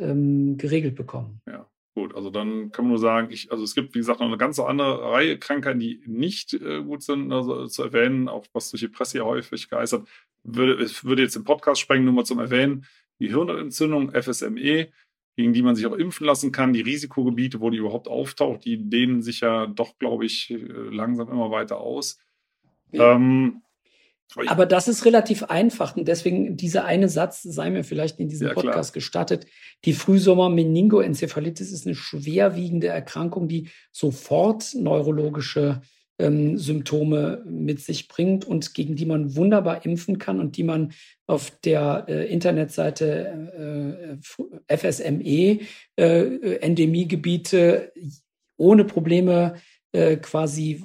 [0.00, 1.40] ähm, geregelt bekommen.
[1.46, 1.68] Ja.
[1.94, 4.36] Gut, also dann kann man nur sagen, ich, also es gibt, wie gesagt, noch eine
[4.36, 8.80] ganze andere Reihe Krankheiten, die nicht äh, gut sind, also zu erwähnen, auch was durch
[8.80, 10.08] die Presse ja häufig geistert.
[10.42, 12.84] Würde, ich würde jetzt den Podcast sprengen, nur mal zum Erwähnen.
[13.20, 14.88] Die Hirnentzündung, FSME,
[15.36, 18.90] gegen die man sich auch impfen lassen kann, die Risikogebiete, wo die überhaupt auftaucht, die
[18.90, 22.18] dehnen sich ja doch, glaube ich, äh, langsam immer weiter aus.
[22.90, 23.14] Ja.
[23.14, 23.62] Ähm,
[24.46, 28.48] aber das ist relativ einfach und deswegen dieser eine Satz sei mir vielleicht in diesem
[28.48, 29.00] ja, Podcast klar.
[29.00, 29.46] gestattet.
[29.84, 35.82] Die Frühsommer-Meningoenzephalitis ist eine schwerwiegende Erkrankung, die sofort neurologische
[36.18, 40.92] ähm, Symptome mit sich bringt und gegen die man wunderbar impfen kann und die man
[41.26, 44.18] auf der äh, Internetseite
[44.68, 45.60] äh, FSME
[45.96, 47.92] äh, Endemiegebiete
[48.56, 49.54] ohne Probleme
[49.92, 50.84] äh, quasi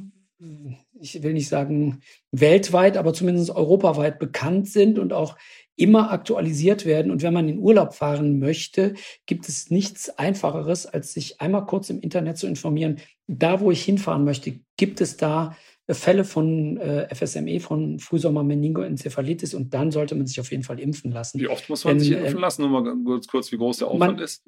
[0.99, 5.37] ich will nicht sagen weltweit, aber zumindest europaweit bekannt sind und auch
[5.75, 7.11] immer aktualisiert werden.
[7.11, 8.95] Und wenn man in Urlaub fahren möchte,
[9.25, 12.97] gibt es nichts Einfacheres, als sich einmal kurz im Internet zu informieren.
[13.27, 15.55] Da, wo ich hinfahren möchte, gibt es da
[15.87, 20.79] äh, Fälle von äh, FSME, von Frühsommer-Meningoenzephalitis und dann sollte man sich auf jeden Fall
[20.79, 21.39] impfen lassen.
[21.39, 22.61] Wie oft muss man Denn, sich impfen äh, lassen?
[22.63, 24.43] Nur mal kurz, kurz wie groß der Aufwand man, ist.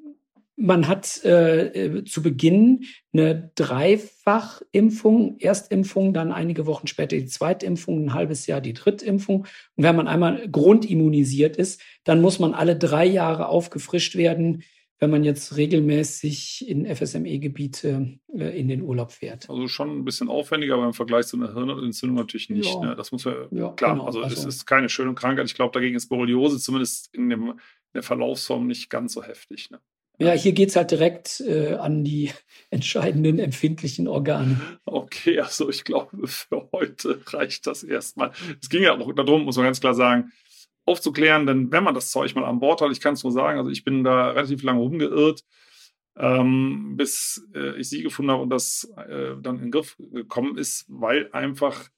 [0.64, 8.05] Man hat äh, äh, zu Beginn eine Dreifachimpfung, Erstimpfung, dann einige Wochen später die Zweitimpfung,
[8.05, 9.47] ein halbes Jahr die Drittimpfung.
[9.76, 14.64] Und wenn man einmal grundimmunisiert ist, dann muss man alle drei Jahre aufgefrischt werden,
[15.01, 19.49] wenn man jetzt regelmäßig in FSME-Gebiete äh, in den Urlaub fährt.
[19.49, 22.72] Also schon ein bisschen aufwendiger, aber im Vergleich zu einer Hirnentzündung natürlich nicht.
[22.72, 22.82] Ja.
[22.82, 22.95] Ne?
[22.95, 24.05] Das muss man, ja, klar, genau.
[24.05, 25.47] also, also es ist keine schöne Krankheit.
[25.47, 27.59] Ich glaube, dagegen ist Borreliose zumindest in, dem,
[27.95, 29.72] der Verlaufsform nicht ganz so heftig.
[29.72, 29.80] Ne?
[30.22, 32.32] Ja, hier geht es halt direkt äh, an die
[32.69, 34.61] entscheidenden empfindlichen Organe.
[34.86, 38.32] Okay, also ich glaube, für heute reicht das erstmal.
[38.61, 40.32] Es ging ja auch darum, muss man ganz klar sagen,
[40.86, 43.57] aufzuklären, denn wenn man das Zeug mal an Bord hat, ich kann es nur sagen,
[43.57, 45.43] also ich bin da relativ lange rumgeirrt,
[46.17, 50.57] ähm, bis äh, ich sie gefunden habe und das äh, dann in den Griff gekommen
[50.57, 51.89] ist, weil einfach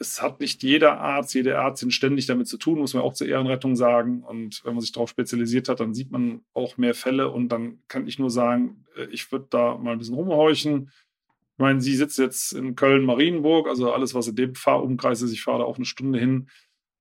[0.00, 3.28] es hat nicht jeder Arzt, jede Ärztin ständig damit zu tun, muss man auch zur
[3.28, 4.22] Ehrenrettung sagen.
[4.24, 7.30] Und wenn man sich darauf spezialisiert hat, dann sieht man auch mehr Fälle.
[7.30, 10.90] Und dann kann ich nur sagen, äh, ich würde da mal ein bisschen rumhorchen.
[11.52, 15.42] Ich meine, sie sitzt jetzt in Köln-Marienburg, also alles, was in dem Fahrumkreis ist, ich
[15.42, 16.48] fahre da auch eine Stunde hin.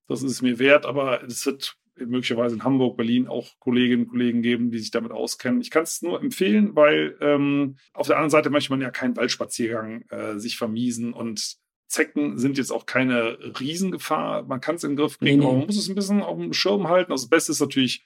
[0.10, 4.41] Das ist mir wert, aber es wird möglicherweise in Hamburg, Berlin auch Kolleginnen und Kollegen
[4.41, 5.62] geben, die sich damit auskennen.
[5.62, 9.16] Ich kann es nur empfehlen, weil ähm, auf der anderen Seite möchte man ja keinen
[9.16, 11.60] Waldspaziergang äh, sich vermiesen und
[11.90, 14.44] Zecken sind jetzt auch keine Riesengefahr.
[14.44, 16.38] Man kann es in den Griff kriegen, nee, aber man muss es ein bisschen auf
[16.38, 17.12] dem Schirm halten.
[17.12, 18.06] Also das Beste ist natürlich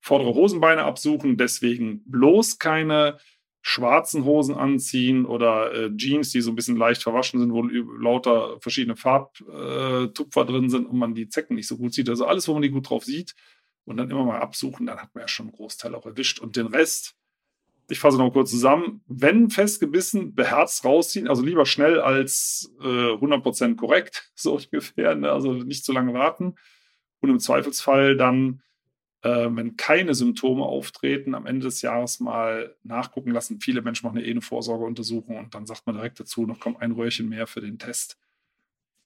[0.00, 3.18] vordere Hosenbeine absuchen, deswegen bloß keine
[3.62, 8.60] schwarzen Hosen anziehen oder äh, Jeans, die so ein bisschen leicht verwaschen sind, wo lauter
[8.60, 12.10] verschiedene Farbtupfer äh, drin sind und man die Zecken nicht so gut sieht.
[12.10, 13.34] Also alles, wo man die gut drauf sieht
[13.86, 16.40] und dann immer mal absuchen, dann hat man ja schon einen Großteil auch erwischt.
[16.40, 17.16] Und den Rest,
[17.88, 23.76] ich fasse noch kurz zusammen, wenn festgebissen, beherzt rausziehen, also lieber schnell als äh, 100%
[23.76, 25.30] korrekt, so ungefähr, ne?
[25.30, 26.54] also nicht zu lange warten.
[27.20, 28.62] Und im Zweifelsfall dann,
[29.22, 33.60] äh, wenn keine Symptome auftreten, am Ende des Jahres mal nachgucken lassen.
[33.60, 36.80] Viele Menschen machen eine, eh eine Vorsorgeuntersuchung und dann sagt man direkt dazu, noch kommt
[36.80, 38.18] ein Röhrchen mehr für den Test,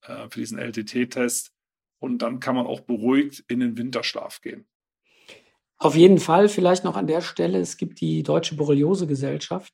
[0.03, 1.53] äh, für diesen LTT-Test.
[2.01, 4.67] Und dann kann man auch beruhigt in den Winterschlaf gehen.
[5.79, 9.73] Auf jeden Fall, vielleicht noch an der Stelle, es gibt die Deutsche Borreliose-Gesellschaft,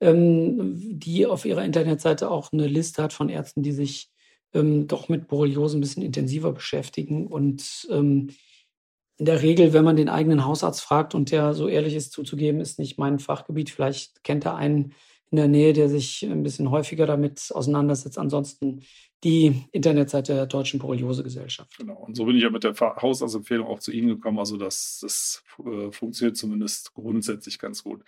[0.00, 4.10] ähm, die auf ihrer Internetseite auch eine Liste hat von Ärzten, die sich
[4.52, 7.26] ähm, doch mit Borreliose ein bisschen intensiver beschäftigen.
[7.26, 8.30] Und ähm,
[9.18, 12.60] in der Regel, wenn man den eigenen Hausarzt fragt und der so ehrlich ist zuzugeben,
[12.60, 14.92] ist nicht mein Fachgebiet, vielleicht kennt er einen,
[15.30, 18.18] in der Nähe, der sich ein bisschen häufiger damit auseinandersetzt.
[18.18, 18.82] Ansonsten
[19.24, 21.78] die Internetseite der Deutschen Borreliose-Gesellschaft.
[21.78, 21.94] Genau.
[21.94, 24.38] Und so bin ich ja mit der Hausarztempfehlung auch zu Ihnen gekommen.
[24.38, 28.02] Also das, das äh, funktioniert zumindest grundsätzlich ganz gut.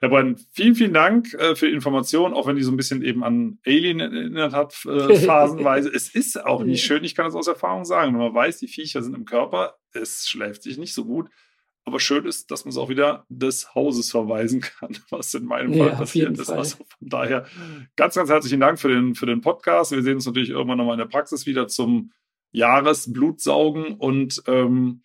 [0.00, 3.02] Herr Brein, vielen, vielen Dank äh, für die Information, auch wenn die so ein bisschen
[3.02, 5.90] eben an Alien erinnert hat, äh, phasenweise.
[5.92, 8.12] es ist auch nicht schön, ich kann das aus Erfahrung sagen.
[8.12, 11.28] Wenn man weiß, die Viecher sind im Körper, es schläft sich nicht so gut.
[11.88, 15.72] Aber schön ist, dass man es auch wieder des Hauses verweisen kann, was in meinem
[15.72, 16.50] Fall ja, passiert ist.
[16.50, 17.46] Also von daher
[17.96, 19.90] ganz, ganz herzlichen Dank für den, für den Podcast.
[19.90, 22.12] Wir sehen uns natürlich irgendwann nochmal in der Praxis wieder zum
[22.52, 25.02] Jahresblutsaugen und ähm,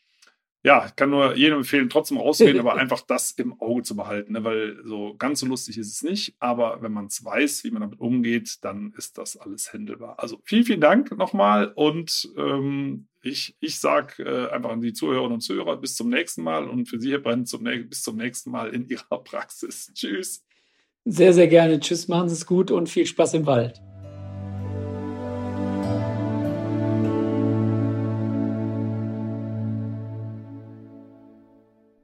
[0.64, 4.43] ja, kann nur jedem empfehlen, trotzdem rauszugehen, aber einfach das im Auge zu behalten, ne?
[4.43, 6.36] weil so ganz so lustig ist es nicht.
[6.39, 10.16] Aber wenn man es weiß, wie man damit umgeht, dann ist das alles händelbar.
[10.20, 15.36] Also vielen, vielen Dank nochmal und ähm, ich, ich sage äh, einfach an die Zuhörerinnen
[15.36, 18.49] und Zuhörer bis zum nächsten Mal und für Sie, Herr Brent, zum, bis zum nächsten
[18.51, 19.91] Mal in Ihrer Praxis.
[19.93, 20.45] Tschüss.
[21.05, 21.80] Sehr, sehr gerne.
[21.80, 23.82] Tschüss, machen Sie es gut und viel Spaß im Wald.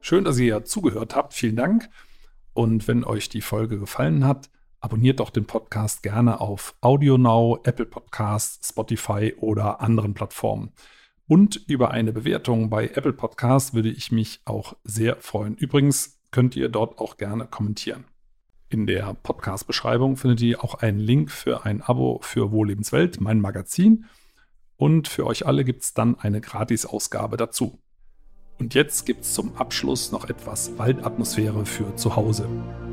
[0.10, 1.36] Schön, dass ihr zugehört habt.
[1.36, 1.88] Vielen Dank.
[2.56, 4.50] Und wenn euch die Folge gefallen hat,
[4.80, 10.72] abonniert doch den Podcast gerne auf AudioNow, Apple Podcasts, Spotify oder anderen Plattformen.
[11.28, 15.56] Und über eine Bewertung bei Apple Podcasts würde ich mich auch sehr freuen.
[15.56, 18.06] Übrigens könnt ihr dort auch gerne kommentieren.
[18.70, 24.06] In der Podcast-Beschreibung findet ihr auch einen Link für ein Abo für Wohllebenswelt, mein Magazin.
[24.76, 27.80] Und für euch alle gibt es dann eine Gratis-Ausgabe dazu.
[28.60, 32.48] Und jetzt gibt es zum Abschluss noch etwas Waldatmosphäre für zu Hause.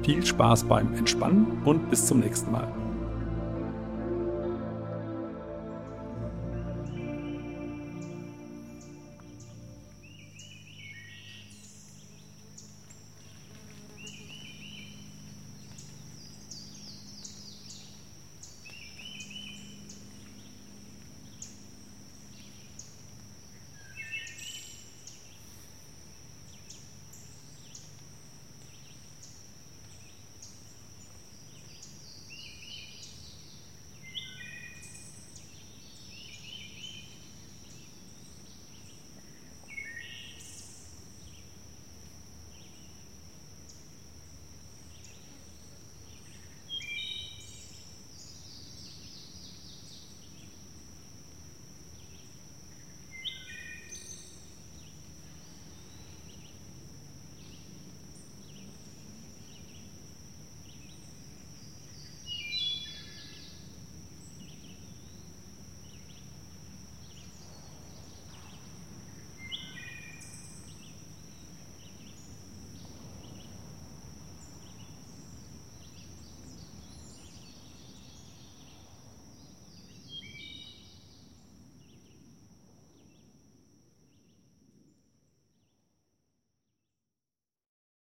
[0.05, 2.86] Viel Spaß beim Entspannen und bis zum nächsten Mal.